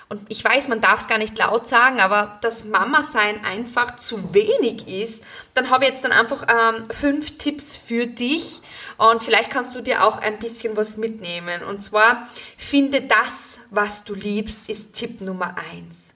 und 0.09 0.21
ich 0.29 0.45
weiß, 0.45 0.69
man 0.69 0.81
darf 0.81 1.01
es 1.01 1.09
gar 1.09 1.19
nicht 1.19 1.39
laut 1.39 1.69
sagen, 1.69 2.01
aber 2.01 2.39
dass 2.43 2.65
Mama-Sein 2.65 3.45
einfach 3.45 3.97
zu 3.97 4.35
wenig 4.35 4.89
ist, 4.89 5.25
dann 5.55 5.71
habe 5.71 5.85
ich 5.85 5.91
jetzt 5.91 6.05
dann 6.05 6.13
einfach 6.13 6.47
ähm, 6.49 6.87
fünf 6.91 7.39
Tipps 7.39 7.77
für 7.77 8.07
dich. 8.07 8.61
Und 8.99 9.23
vielleicht 9.23 9.51
kannst 9.51 9.75
du 9.75 9.81
dir 9.81 10.05
auch 10.05 10.19
ein 10.19 10.39
bisschen 10.39 10.77
was 10.77 10.97
mitnehmen. 10.97 11.63
Und 11.63 11.83
zwar, 11.83 12.29
finde 12.57 13.01
das, 13.01 13.54
was 13.75 14.05
du 14.05 14.15
liebst, 14.15 14.69
ist 14.69 14.93
Tipp 14.95 15.21
Nummer 15.21 15.57
eins. 15.71 16.15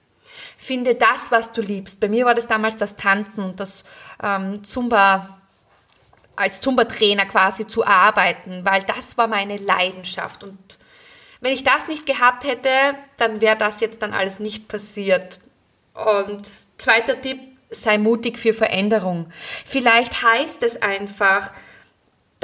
Finde 0.57 0.95
das, 0.95 1.31
was 1.31 1.51
du 1.51 1.61
liebst. 1.61 1.99
Bei 1.99 2.09
mir 2.09 2.25
war 2.25 2.35
das 2.35 2.47
damals 2.47 2.75
das 2.75 2.95
Tanzen 2.95 3.43
und 3.43 3.59
das 3.59 3.83
ähm, 4.21 4.63
Zumba 4.63 5.39
als 6.35 6.61
Zumba-Trainer 6.61 7.25
quasi 7.25 7.67
zu 7.67 7.85
arbeiten, 7.85 8.63
weil 8.63 8.83
das 8.83 9.17
war 9.17 9.27
meine 9.27 9.57
Leidenschaft. 9.57 10.43
Und 10.45 10.79
wenn 11.41 11.51
ich 11.51 11.65
das 11.65 11.89
nicht 11.89 12.05
gehabt 12.05 12.45
hätte, 12.45 12.69
dann 13.17 13.41
wäre 13.41 13.57
das 13.57 13.81
jetzt 13.81 14.01
dann 14.01 14.13
alles 14.13 14.39
nicht 14.39 14.69
passiert. 14.69 15.41
Und 15.93 16.47
zweiter 16.77 17.19
Tipp, 17.19 17.39
sei 17.69 17.97
mutig 17.97 18.39
für 18.39 18.53
Veränderung. 18.53 19.31
Vielleicht 19.65 20.23
heißt 20.23 20.63
es 20.63 20.81
einfach, 20.81 21.51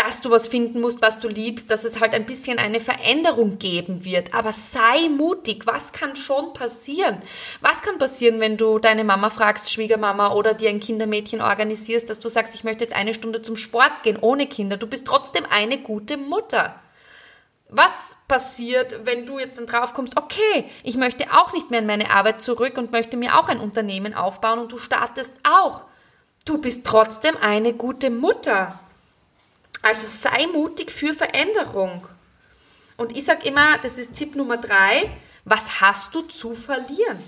dass 0.06 0.22
du 0.22 0.30
was 0.30 0.48
finden 0.48 0.82
musst, 0.82 1.02
was 1.02 1.20
du 1.20 1.28
liebst, 1.28 1.72
dass 1.72 1.84
es 1.84 2.00
halt 2.00 2.14
ein 2.14 2.28
bisschen 2.28 2.60
eine 2.60 2.80
Veränderung 2.80 3.58
geben 3.58 4.06
wird. 4.06 4.36
Aber 4.36 4.54
sei 4.54 5.10
mutig. 5.10 5.66
Was 5.66 5.94
kann 5.94 6.16
schon 6.16 6.54
passieren? 6.54 7.24
Was 7.62 7.82
kann 7.82 7.98
passieren, 7.98 8.40
wenn 8.40 8.56
du 8.56 8.78
deine 8.78 9.04
Mama 9.04 9.32
fragst, 9.32 9.72
Schwiegermama, 9.72 10.34
oder 10.34 10.54
dir 10.54 10.70
ein 10.70 10.80
Kindermädchen 10.80 11.42
organisierst, 11.42 12.08
dass 12.08 12.20
du 12.20 12.30
sagst, 12.30 12.54
ich 12.54 12.64
möchte 12.64 12.84
jetzt 12.84 12.96
eine 12.96 13.16
Stunde 13.16 13.42
zum 13.42 13.56
Sport 13.56 14.04
gehen 14.04 14.20
ohne 14.22 14.46
Kinder. 14.46 14.78
Du 14.78 14.86
bist 14.86 15.08
trotzdem 15.08 15.44
eine 15.50 15.80
gute 15.80 16.18
Mutter. 16.18 16.80
Was 17.70 18.20
passiert, 18.28 19.06
wenn 19.06 19.26
du 19.26 19.40
jetzt 19.40 19.58
dann 19.58 19.66
drauf 19.66 19.96
kommst, 19.96 20.18
okay, 20.18 20.66
ich 20.84 20.98
möchte 20.98 21.34
auch 21.34 21.52
nicht 21.52 21.72
mehr 21.72 21.80
in 21.80 21.88
meine 21.88 22.12
Arbeit 22.12 22.44
zurück 22.44 22.78
und 22.78 22.92
möchte 22.92 23.18
mir 23.18 23.40
auch 23.40 23.50
ein 23.50 23.60
Unternehmen 23.60 24.14
aufbauen 24.14 24.60
und 24.60 24.72
du 24.72 24.78
startest 24.78 25.32
auch. 25.44 25.82
Du 26.46 26.60
bist 26.60 26.86
trotzdem 26.86 27.36
eine 27.42 27.74
gute 27.74 28.12
Mutter. 28.12 28.80
Also 29.86 30.08
sei 30.10 30.48
mutig 30.48 30.92
für 30.92 31.13
Veränderung. 31.13 32.08
Und 32.98 33.15
ich 33.15 33.24
sage 33.24 33.48
immer, 33.48 33.77
das 33.84 34.00
ist 34.00 34.15
Tipp 34.15 34.36
Nummer 34.36 34.58
drei, 34.58 35.12
was 35.44 35.80
hast 35.80 36.15
du 36.15 36.24
zu 36.24 36.56
verlieren? 36.56 37.20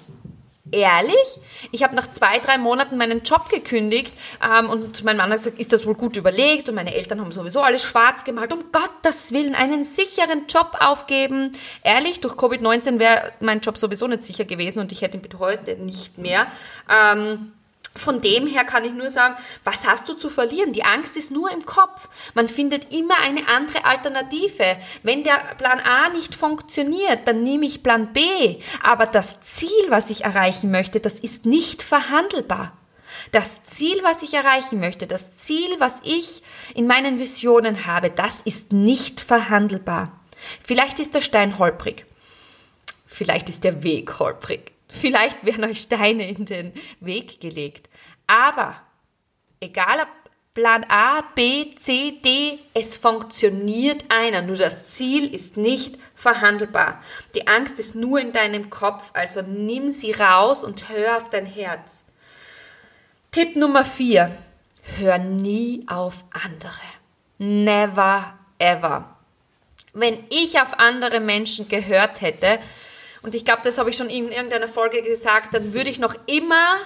Ehrlich? 0.71 1.39
Ich 1.71 1.83
habe 1.83 1.95
nach 1.95 2.09
zwei, 2.09 2.39
drei 2.39 2.57
Monaten 2.57 2.97
meinen 2.97 3.21
Job 3.21 3.47
gekündigt 3.49 4.11
ähm, 4.43 4.71
und 4.71 5.03
mein 5.03 5.17
Mann 5.17 5.29
hat 5.29 5.37
gesagt, 5.37 5.59
ist 5.59 5.71
das 5.71 5.85
wohl 5.85 5.93
gut 5.93 6.17
überlegt 6.17 6.67
und 6.67 6.73
meine 6.73 6.95
Eltern 6.95 7.21
haben 7.21 7.31
sowieso 7.31 7.61
alles 7.61 7.83
schwarz 7.83 8.23
gemalt. 8.23 8.51
Um 8.51 8.71
Gottes 8.71 9.31
Willen, 9.31 9.53
einen 9.53 9.83
sicheren 9.83 10.47
Job 10.47 10.77
aufgeben. 10.79 11.55
Ehrlich, 11.83 12.21
durch 12.21 12.33
Covid-19 12.33 12.97
wäre 12.97 13.33
mein 13.39 13.59
Job 13.59 13.77
sowieso 13.77 14.07
nicht 14.07 14.23
sicher 14.23 14.45
gewesen 14.45 14.79
und 14.79 14.91
ich 14.91 15.03
hätte 15.03 15.17
ihn 15.17 15.39
heute 15.39 15.75
nicht 15.75 16.17
mehr. 16.17 16.47
Ähm, 16.89 17.53
von 17.97 18.21
dem 18.21 18.47
her 18.47 18.63
kann 18.63 18.85
ich 18.85 18.93
nur 18.93 19.09
sagen, 19.09 19.35
was 19.63 19.87
hast 19.87 20.07
du 20.07 20.13
zu 20.13 20.29
verlieren? 20.29 20.73
Die 20.73 20.83
Angst 20.83 21.17
ist 21.17 21.31
nur 21.31 21.51
im 21.51 21.65
Kopf. 21.65 22.07
Man 22.33 22.47
findet 22.47 22.93
immer 22.93 23.19
eine 23.19 23.47
andere 23.47 23.85
Alternative. 23.85 24.77
Wenn 25.03 25.23
der 25.23 25.37
Plan 25.57 25.79
A 25.79 26.09
nicht 26.09 26.35
funktioniert, 26.35 27.27
dann 27.27 27.43
nehme 27.43 27.65
ich 27.65 27.83
Plan 27.83 28.13
B. 28.13 28.21
Aber 28.83 29.05
das 29.05 29.41
Ziel, 29.41 29.69
was 29.89 30.09
ich 30.09 30.23
erreichen 30.23 30.71
möchte, 30.71 30.99
das 30.99 31.19
ist 31.19 31.45
nicht 31.45 31.83
verhandelbar. 31.83 32.73
Das 33.31 33.63
Ziel, 33.63 33.99
was 34.03 34.21
ich 34.21 34.33
erreichen 34.33 34.79
möchte, 34.79 35.07
das 35.07 35.37
Ziel, 35.37 35.79
was 35.79 36.01
ich 36.03 36.43
in 36.75 36.87
meinen 36.87 37.19
Visionen 37.19 37.85
habe, 37.85 38.09
das 38.09 38.41
ist 38.41 38.73
nicht 38.73 39.21
verhandelbar. 39.21 40.11
Vielleicht 40.63 40.99
ist 40.99 41.15
der 41.15 41.21
Stein 41.21 41.57
holprig. 41.57 42.05
Vielleicht 43.05 43.49
ist 43.49 43.63
der 43.63 43.83
Weg 43.83 44.19
holprig. 44.19 44.76
Vielleicht 44.89 45.45
werden 45.45 45.65
euch 45.65 45.81
Steine 45.81 46.29
in 46.29 46.45
den 46.45 46.73
Weg 46.99 47.39
gelegt. 47.41 47.89
Aber 48.25 48.81
egal 49.59 50.01
ob 50.01 50.07
Plan 50.57 50.87
A, 50.89 51.21
B, 51.35 51.75
C, 51.75 52.19
D, 52.25 52.57
es 52.73 52.97
funktioniert 52.97 54.05
einer. 54.09 54.41
Nur 54.41 54.57
das 54.57 54.87
Ziel 54.87 55.31
ist 55.31 55.55
nicht 55.55 55.99
verhandelbar. 56.15 57.03
Die 57.35 57.47
Angst 57.47 57.77
ist 57.77 57.93
nur 57.93 58.19
in 58.19 58.31
deinem 58.31 58.71
Kopf, 58.71 59.11
also 59.13 59.43
nimm 59.43 59.91
sie 59.91 60.13
raus 60.13 60.63
und 60.63 60.89
hör 60.89 61.17
auf 61.17 61.29
dein 61.29 61.45
Herz. 61.45 62.05
Tipp 63.31 63.55
Nummer 63.55 63.85
4. 63.85 64.35
Hör 64.97 65.19
nie 65.19 65.85
auf 65.87 66.25
andere. 66.31 66.73
Never 67.37 68.33
ever. 68.57 69.15
Wenn 69.93 70.23
ich 70.31 70.59
auf 70.59 70.79
andere 70.79 71.19
Menschen 71.19 71.67
gehört 71.67 72.21
hätte, 72.21 72.57
und 73.27 73.35
ich 73.35 73.43
glaube, 73.43 73.59
das 73.61 73.77
habe 73.77 73.89
ich 73.89 73.97
schon 73.97 74.09
in 74.09 74.31
irgendeiner 74.31 74.69
Folge 74.69 75.01
gesagt, 75.01 75.53
dann 75.53 75.73
würde 75.73 75.89
ich 75.89 75.99
noch 75.99 76.15
immer 76.27 76.77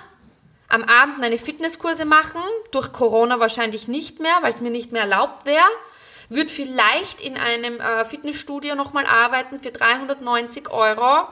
am 0.69 0.83
Abend 0.83 1.19
meine 1.19 1.37
Fitnesskurse 1.37 2.03
machen, 2.03 2.41
durch 2.71 2.91
Corona 2.91 3.39
wahrscheinlich 3.39 3.87
nicht 3.87 4.19
mehr, 4.19 4.33
weil 4.41 4.49
es 4.49 4.59
mir 4.59 4.71
nicht 4.71 4.91
mehr 4.91 5.03
erlaubt 5.03 5.45
wäre. 5.45 5.63
Würde 6.31 6.49
vielleicht 6.49 7.19
in 7.19 7.35
einem 7.35 7.81
äh, 7.81 8.05
Fitnessstudio 8.05 8.73
nochmal 8.75 9.05
arbeiten 9.05 9.59
für 9.59 9.71
390 9.71 10.69
Euro. 10.69 11.27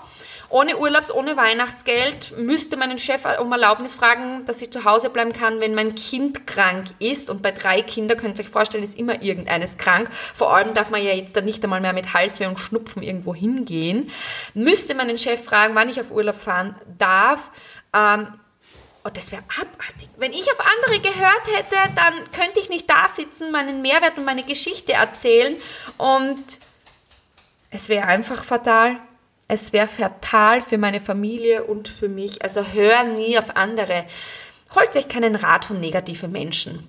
Ohne 0.49 0.75
Urlaubs, 0.77 1.09
ohne 1.09 1.37
Weihnachtsgeld 1.37 2.37
müsste 2.37 2.75
meinen 2.75 2.99
Chef 2.99 3.21
um 3.39 3.49
Erlaubnis 3.49 3.95
fragen, 3.95 4.45
dass 4.45 4.61
ich 4.61 4.71
zu 4.71 4.83
Hause 4.83 5.09
bleiben 5.09 5.31
kann, 5.31 5.61
wenn 5.61 5.73
mein 5.73 5.95
Kind 5.95 6.45
krank 6.47 6.87
ist. 6.99 7.29
Und 7.29 7.41
bei 7.41 7.51
drei 7.51 7.81
Kindern 7.81 8.17
könnt 8.17 8.37
ihr 8.39 8.43
euch 8.43 8.51
vorstellen, 8.51 8.83
ist 8.83 8.99
immer 8.99 9.21
irgendeines 9.21 9.77
krank. 9.77 10.09
Vor 10.35 10.53
allem 10.53 10.73
darf 10.73 10.89
man 10.89 11.01
ja 11.01 11.13
jetzt 11.13 11.33
dann 11.33 11.45
nicht 11.45 11.63
einmal 11.63 11.79
mehr 11.79 11.93
mit 11.93 12.13
Halsweh 12.13 12.47
und 12.47 12.59
Schnupfen 12.59 13.01
irgendwo 13.01 13.33
hingehen. 13.33 14.11
Müsste 14.53 14.95
meinen 14.95 15.17
Chef 15.17 15.41
fragen, 15.41 15.75
wann 15.75 15.87
ich 15.87 16.01
auf 16.01 16.11
Urlaub 16.11 16.41
fahren 16.41 16.75
darf. 16.97 17.51
Ähm, 17.93 18.27
Oh, 19.05 19.09
das 19.13 19.31
wäre 19.31 19.43
abartig. 19.43 20.09
Wenn 20.17 20.33
ich 20.33 20.51
auf 20.51 20.59
andere 20.59 20.99
gehört 20.99 21.47
hätte, 21.47 21.75
dann 21.95 22.13
könnte 22.31 22.59
ich 22.59 22.69
nicht 22.69 22.89
da 22.89 23.07
sitzen, 23.07 23.51
meinen 23.51 23.81
Mehrwert 23.81 24.17
und 24.17 24.25
meine 24.25 24.43
Geschichte 24.43 24.93
erzählen 24.93 25.55
und 25.97 26.43
es 27.71 27.87
wäre 27.87 28.05
einfach 28.05 28.43
fatal. 28.43 28.97
Es 29.47 29.73
wäre 29.73 29.87
fatal 29.87 30.61
für 30.61 30.77
meine 30.77 30.99
Familie 30.99 31.63
und 31.63 31.87
für 31.87 32.09
mich. 32.09 32.43
Also 32.43 32.63
hör 32.63 33.03
nie 33.03 33.37
auf 33.37 33.55
andere. 33.55 34.05
Holt 34.75 34.95
euch 34.95 35.07
keinen 35.07 35.35
Rat 35.35 35.65
von 35.65 35.79
negativen 35.79 36.31
Menschen. 36.31 36.87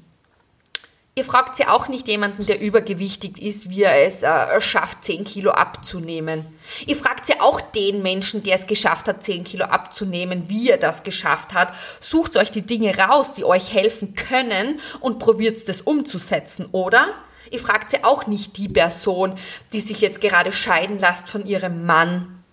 Ihr 1.17 1.25
fragt 1.25 1.59
ja 1.59 1.71
auch 1.71 1.89
nicht 1.89 2.07
jemanden, 2.07 2.47
der 2.47 2.61
übergewichtig 2.61 3.43
ist, 3.43 3.69
wie 3.69 3.83
er 3.83 4.07
es 4.07 4.23
äh, 4.23 4.61
schafft, 4.61 5.05
10 5.05 5.25
Kilo 5.25 5.51
abzunehmen. 5.51 6.47
Ihr 6.87 6.95
fragt 6.95 7.29
ja 7.29 7.41
auch 7.41 7.61
den 7.61 8.01
Menschen, 8.01 8.45
der 8.45 8.55
es 8.55 8.69
geschafft 8.69 9.09
hat, 9.09 9.25
10 9.25 9.43
Kilo 9.43 9.65
abzunehmen, 9.65 10.49
wie 10.49 10.71
er 10.71 10.79
das 10.79 11.03
geschafft 11.03 11.53
hat. 11.53 11.75
Sucht 11.99 12.37
euch 12.37 12.53
die 12.53 12.63
Dinge 12.63 12.97
raus, 12.97 13.33
die 13.33 13.45
euch 13.45 13.75
helfen 13.75 14.15
können 14.15 14.79
und 15.01 15.19
probiert 15.19 15.69
es 15.69 15.81
umzusetzen, 15.81 16.69
oder? 16.71 17.09
Ihr 17.51 17.59
fragt 17.59 17.93
ja 17.93 18.05
auch 18.05 18.29
nicht 18.29 18.57
die 18.57 18.69
Person, 18.69 19.37
die 19.73 19.81
sich 19.81 20.01
jetzt 20.01 20.21
gerade 20.21 20.53
scheiden 20.53 21.01
lässt 21.01 21.29
von 21.29 21.45
ihrem 21.45 21.85
Mann, 21.87 22.45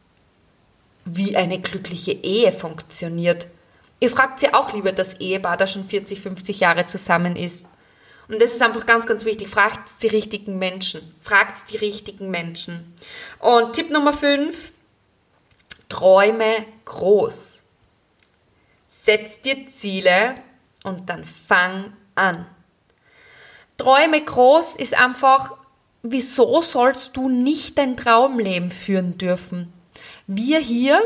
wie 1.05 1.37
eine 1.37 1.59
glückliche 1.59 2.11
Ehe 2.11 2.51
funktioniert. 2.51 3.47
Ihr 3.99 4.09
fragt 4.09 4.41
ja 4.41 4.55
auch 4.55 4.73
lieber 4.73 4.91
das 4.91 5.19
Ehepaar, 5.19 5.57
das 5.57 5.71
schon 5.71 5.85
40, 5.85 6.19
50 6.19 6.59
Jahre 6.59 6.87
zusammen 6.87 7.35
ist. 7.35 7.67
Und 8.27 8.41
das 8.41 8.53
ist 8.53 8.61
einfach 8.61 8.85
ganz, 8.85 9.05
ganz 9.05 9.23
wichtig. 9.25 9.47
Fragt 9.47 10.03
die 10.03 10.07
richtigen 10.07 10.59
Menschen. 10.59 11.15
Fragt 11.21 11.71
die 11.71 11.77
richtigen 11.77 12.29
Menschen. 12.29 12.93
Und 13.39 13.73
Tipp 13.73 13.89
Nummer 13.89 14.13
5. 14.13 14.71
Träume 15.89 16.65
groß. 16.85 17.61
Setz 18.89 19.41
dir 19.41 19.67
Ziele 19.69 20.35
und 20.83 21.09
dann 21.09 21.23
fang 21.23 21.93
an. 22.15 22.45
Träume 23.77 24.21
groß 24.21 24.75
ist 24.75 24.99
einfach, 24.99 25.55
wieso 26.03 26.61
sollst 26.61 27.15
du 27.15 27.29
nicht 27.29 27.77
dein 27.77 27.95
Traumleben 27.95 28.71
führen 28.71 29.17
dürfen? 29.17 29.71
Wir 30.25 30.59
hier 30.59 31.01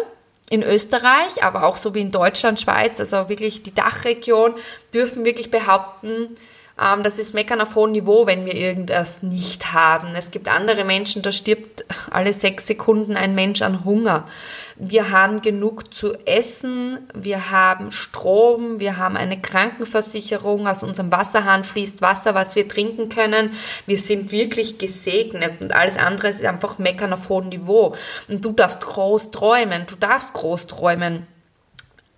in 0.49 0.63
Österreich, 0.63 1.43
aber 1.43 1.63
auch 1.63 1.77
so 1.77 1.93
wie 1.93 2.01
in 2.01 2.11
Deutschland, 2.11 2.59
Schweiz, 2.59 2.99
also 2.99 3.29
wirklich 3.29 3.63
die 3.63 3.73
Dachregion, 3.73 4.55
dürfen 4.93 5.23
wirklich 5.23 5.51
behaupten, 5.51 6.37
das 6.77 7.19
ist 7.19 7.33
Meckern 7.33 7.61
auf 7.61 7.75
hohem 7.75 7.91
Niveau, 7.91 8.25
wenn 8.25 8.45
wir 8.45 8.55
irgendwas 8.55 9.21
nicht 9.21 9.73
haben. 9.73 10.15
Es 10.15 10.31
gibt 10.31 10.47
andere 10.47 10.83
Menschen, 10.83 11.21
da 11.21 11.31
stirbt 11.31 11.85
alle 12.09 12.33
sechs 12.33 12.67
Sekunden 12.67 13.15
ein 13.15 13.35
Mensch 13.35 13.61
an 13.61 13.85
Hunger. 13.85 14.27
Wir 14.77 15.11
haben 15.11 15.41
genug 15.41 15.93
zu 15.93 16.15
essen, 16.25 17.07
wir 17.13 17.51
haben 17.51 17.91
Strom, 17.91 18.79
wir 18.79 18.97
haben 18.97 19.15
eine 19.15 19.39
Krankenversicherung, 19.39 20.67
aus 20.67 20.81
unserem 20.81 21.11
Wasserhahn 21.11 21.63
fließt 21.63 22.01
Wasser, 22.01 22.33
was 22.33 22.55
wir 22.55 22.67
trinken 22.67 23.09
können. 23.09 23.51
Wir 23.85 23.99
sind 23.99 24.31
wirklich 24.31 24.79
gesegnet 24.79 25.61
und 25.61 25.75
alles 25.75 25.97
andere 25.97 26.29
ist 26.29 26.43
einfach 26.43 26.79
Meckern 26.79 27.13
auf 27.13 27.29
hohem 27.29 27.49
Niveau. 27.49 27.95
Und 28.27 28.43
du 28.43 28.53
darfst 28.53 28.81
groß 28.81 29.29
träumen, 29.29 29.85
du 29.87 29.95
darfst 29.95 30.33
groß 30.33 30.65
träumen. 30.65 31.27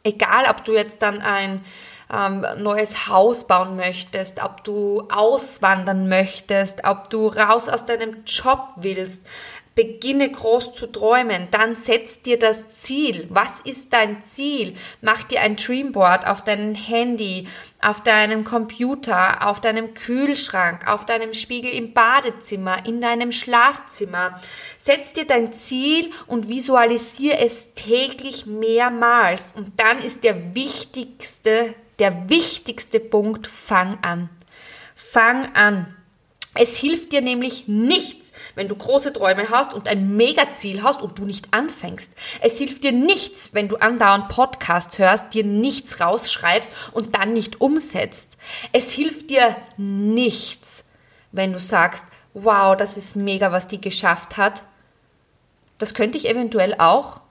Egal, 0.04 0.46
ob 0.50 0.66
du 0.66 0.74
jetzt 0.74 1.02
dann 1.02 1.22
ein 1.22 1.64
ähm, 2.12 2.46
neues 2.58 3.08
Haus 3.08 3.48
bauen 3.48 3.76
möchtest, 3.76 4.44
ob 4.44 4.64
du 4.64 5.08
auswandern 5.10 6.08
möchtest, 6.08 6.84
ob 6.84 7.10
du 7.10 7.28
raus 7.28 7.70
aus 7.70 7.86
deinem 7.86 8.24
Job 8.26 8.70
willst. 8.76 9.26
Beginne 9.76 10.30
groß 10.32 10.76
zu 10.76 10.92
träumen, 10.92 11.48
dann 11.52 11.76
setz 11.76 12.22
dir 12.22 12.38
das 12.38 12.70
Ziel. 12.70 13.28
Was 13.30 13.60
ist 13.62 13.92
dein 13.92 14.24
Ziel? 14.24 14.76
Mach 15.02 15.24
dir 15.24 15.42
ein 15.42 15.56
Dreamboard 15.56 16.28
auf 16.28 16.44
deinem 16.44 16.76
Handy, 16.76 17.48
auf 17.82 18.04
deinem 18.04 18.44
Computer, 18.44 19.48
auf 19.48 19.62
deinem 19.62 19.94
Kühlschrank, 19.94 20.88
auf 20.88 21.06
deinem 21.06 21.34
Spiegel 21.34 21.72
im 21.72 21.94
Badezimmer, 21.94 22.86
in 22.86 23.02
deinem 23.02 23.32
Schlafzimmer. 23.32 24.40
Setz 24.78 25.14
dir 25.14 25.26
dein 25.26 25.54
Ziel 25.54 26.12
und 26.28 26.50
visualisier 26.50 27.40
es 27.40 27.74
täglich 27.74 28.46
mehrmals. 28.46 29.54
Und 29.56 29.80
dann 29.80 30.00
ist 30.00 30.24
der 30.24 30.54
wichtigste 30.54 31.74
der 32.00 32.30
wichtigste 32.30 33.00
Punkt, 33.00 33.48
fang 33.48 34.00
an. 34.02 34.30
Fang 34.96 35.54
an. 35.56 35.96
Es 36.56 36.78
hilft 36.78 37.12
dir 37.12 37.22
nämlich 37.22 37.68
nichts, 37.68 38.23
wenn 38.56 38.68
du 38.68 38.76
große 38.76 39.14
Träume 39.14 39.50
hast 39.50 39.74
und 39.74 39.88
ein 39.88 40.16
Megaziel 40.16 40.84
hast 40.84 41.02
und 41.02 41.18
du 41.18 41.26
nicht 41.26 41.54
anfängst. 41.54 42.14
Es 42.42 42.58
hilft 42.58 42.84
dir 42.84 42.92
nichts, 42.92 43.54
wenn 43.54 43.68
du 43.68 43.78
andauernd 43.78 44.30
Podcasts 44.30 45.00
hörst, 45.00 45.34
dir 45.34 45.44
nichts 45.44 46.00
rausschreibst 46.00 46.72
und 46.92 47.16
dann 47.16 47.34
nicht 47.34 47.62
umsetzt. 47.62 48.38
Es 48.72 48.92
hilft 48.92 49.30
dir 49.30 49.56
nichts, 49.78 50.84
wenn 51.32 51.54
du 51.54 51.60
sagst, 51.60 52.06
wow, 52.34 52.76
das 52.76 52.98
ist 52.98 53.16
mega, 53.16 53.52
was 53.52 53.68
die 53.68 53.82
geschafft 53.82 54.38
hat. 54.38 54.64
Das 55.78 55.94
könnte 55.94 56.18
ich 56.18 56.30
eventuell 56.30 56.76
auch 56.78 57.22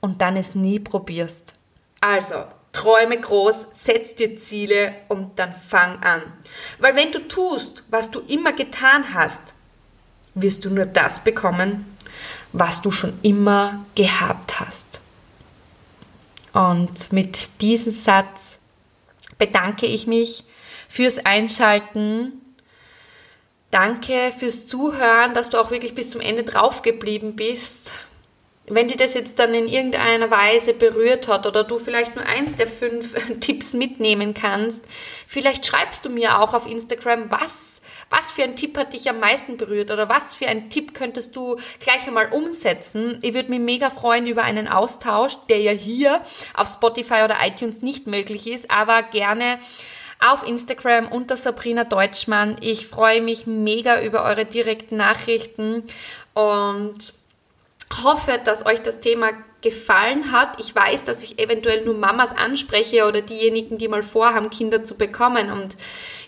und 0.00 0.20
dann 0.20 0.36
es 0.36 0.54
nie 0.54 0.78
probierst. 0.78 1.54
Also, 2.00 2.44
Träume 2.72 3.20
groß, 3.20 3.68
setz 3.72 4.14
dir 4.14 4.36
Ziele 4.36 4.94
und 5.08 5.38
dann 5.38 5.54
fang 5.54 6.02
an. 6.02 6.22
Weil 6.78 6.96
wenn 6.96 7.12
du 7.12 7.28
tust, 7.28 7.84
was 7.90 8.10
du 8.10 8.20
immer 8.20 8.52
getan 8.52 9.14
hast, 9.14 9.54
wirst 10.34 10.64
du 10.64 10.70
nur 10.70 10.86
das 10.86 11.22
bekommen, 11.24 11.96
was 12.52 12.80
du 12.80 12.90
schon 12.90 13.18
immer 13.22 13.84
gehabt 13.94 14.60
hast. 14.60 15.00
Und 16.52 17.12
mit 17.12 17.60
diesem 17.60 17.92
Satz 17.92 18.58
bedanke 19.38 19.86
ich 19.86 20.06
mich 20.06 20.44
fürs 20.88 21.24
Einschalten. 21.24 22.32
Danke 23.70 24.32
fürs 24.38 24.66
Zuhören, 24.66 25.32
dass 25.32 25.48
du 25.48 25.58
auch 25.58 25.70
wirklich 25.70 25.94
bis 25.94 26.10
zum 26.10 26.20
Ende 26.20 26.44
drauf 26.44 26.82
geblieben 26.82 27.36
bist 27.36 27.92
wenn 28.66 28.88
dir 28.88 28.96
das 28.96 29.14
jetzt 29.14 29.38
dann 29.38 29.54
in 29.54 29.66
irgendeiner 29.66 30.30
Weise 30.30 30.72
berührt 30.72 31.28
hat 31.28 31.46
oder 31.46 31.64
du 31.64 31.78
vielleicht 31.78 32.16
nur 32.16 32.24
eins 32.26 32.54
der 32.54 32.66
fünf 32.66 33.14
Tipps 33.40 33.72
mitnehmen 33.72 34.34
kannst, 34.34 34.84
vielleicht 35.26 35.66
schreibst 35.66 36.04
du 36.04 36.10
mir 36.10 36.40
auch 36.40 36.54
auf 36.54 36.66
Instagram, 36.66 37.30
was 37.30 37.81
was 38.12 38.30
für 38.30 38.42
ein 38.42 38.56
Tipp 38.56 38.76
hat 38.76 38.92
dich 38.92 39.08
am 39.08 39.20
meisten 39.20 39.56
berührt 39.56 39.90
oder 39.90 40.06
was 40.06 40.36
für 40.36 40.46
ein 40.46 40.68
Tipp 40.68 40.92
könntest 40.92 41.34
du 41.34 41.56
gleich 41.80 42.06
einmal 42.06 42.30
umsetzen? 42.30 43.18
Ich 43.22 43.32
würde 43.32 43.48
mich 43.48 43.58
mega 43.58 43.88
freuen 43.88 44.26
über 44.26 44.44
einen 44.44 44.68
Austausch, 44.68 45.38
der 45.48 45.60
ja 45.60 45.72
hier 45.72 46.20
auf 46.52 46.68
Spotify 46.68 47.22
oder 47.24 47.36
iTunes 47.42 47.80
nicht 47.80 48.06
möglich 48.06 48.46
ist, 48.46 48.70
aber 48.70 49.02
gerne 49.02 49.58
auf 50.20 50.46
Instagram 50.46 51.08
unter 51.08 51.38
Sabrina 51.38 51.84
Deutschmann. 51.84 52.58
Ich 52.60 52.86
freue 52.86 53.22
mich 53.22 53.46
mega 53.46 54.02
über 54.02 54.24
eure 54.24 54.44
direkten 54.44 54.98
Nachrichten 54.98 55.84
und 56.34 57.14
hoffe, 58.04 58.38
dass 58.44 58.66
euch 58.66 58.82
das 58.82 59.00
Thema 59.00 59.30
gefallen 59.62 60.32
hat. 60.32 60.58
Ich 60.58 60.74
weiß, 60.74 61.04
dass 61.04 61.22
ich 61.22 61.38
eventuell 61.38 61.84
nur 61.84 61.94
Mamas 61.94 62.36
anspreche 62.36 63.06
oder 63.06 63.22
diejenigen, 63.22 63.78
die 63.78 63.88
mal 63.88 64.02
vorhaben, 64.02 64.50
Kinder 64.50 64.84
zu 64.84 64.96
bekommen. 64.96 65.50
Und 65.50 65.76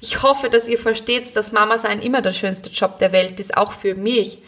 ich 0.00 0.22
hoffe, 0.22 0.48
dass 0.48 0.68
ihr 0.68 0.78
versteht, 0.78 1.34
dass 1.36 1.52
Mama 1.52 1.76
sein 1.76 2.00
immer 2.00 2.22
der 2.22 2.32
schönste 2.32 2.70
Job 2.70 2.98
der 2.98 3.12
Welt 3.12 3.38
ist, 3.40 3.56
auch 3.56 3.72
für 3.72 3.94
mich. 3.94 4.38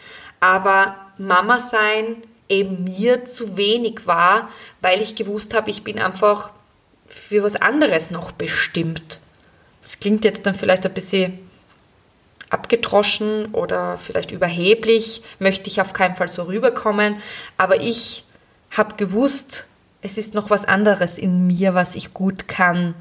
Aber 0.40 0.94
Mama 1.18 1.58
sein 1.58 2.22
eben 2.48 2.84
mir 2.84 3.24
zu 3.24 3.56
wenig 3.56 4.06
war, 4.06 4.50
weil 4.80 5.02
ich 5.02 5.16
gewusst 5.16 5.52
habe, 5.52 5.70
ich 5.70 5.82
bin 5.82 5.98
einfach 5.98 6.50
für 7.08 7.42
was 7.42 7.56
anderes 7.56 8.10
noch 8.10 8.32
bestimmt. 8.32 9.18
Das 9.82 9.98
klingt 9.98 10.24
jetzt 10.24 10.46
dann 10.46 10.54
vielleicht 10.54 10.86
ein 10.86 10.94
bisschen 10.94 11.38
abgedroschen 12.50 13.46
oder 13.52 13.98
vielleicht 13.98 14.30
überheblich, 14.30 15.22
möchte 15.40 15.68
ich 15.68 15.80
auf 15.80 15.92
keinen 15.92 16.14
Fall 16.14 16.28
so 16.28 16.44
rüberkommen, 16.44 17.20
aber 17.56 17.80
ich 17.80 18.24
habe 18.70 18.96
gewusst, 18.96 19.66
es 20.02 20.18
ist 20.18 20.34
noch 20.34 20.50
was 20.50 20.64
anderes 20.64 21.18
in 21.18 21.46
mir, 21.46 21.74
was 21.74 21.96
ich 21.96 22.14
gut 22.14 22.48
kann, 22.48 22.94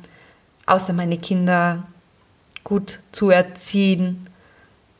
außer 0.66 0.94
meine 0.94 1.18
Kinder 1.18 1.84
gut 2.64 3.00
zu 3.12 3.30
erziehen, 3.30 4.30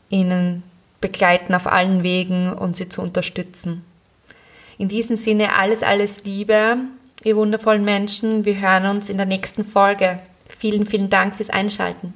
ihnen 0.08 0.62
begleiten 1.00 1.54
auf 1.54 1.66
allen 1.66 2.02
Wegen 2.02 2.52
und 2.52 2.76
sie 2.76 2.88
zu 2.88 3.02
unterstützen. 3.02 3.84
In 4.78 4.88
diesem 4.88 5.16
Sinne 5.16 5.54
alles, 5.54 5.82
alles 5.82 6.24
Liebe, 6.24 6.76
ihr 7.24 7.36
wundervollen 7.36 7.84
Menschen. 7.84 8.44
Wir 8.44 8.60
hören 8.60 8.86
uns 8.86 9.08
in 9.08 9.16
der 9.16 9.26
nächsten 9.26 9.64
Folge. 9.64 10.20
Vielen, 10.48 10.86
vielen 10.86 11.10
Dank 11.10 11.36
fürs 11.36 11.50
Einschalten. 11.50 12.14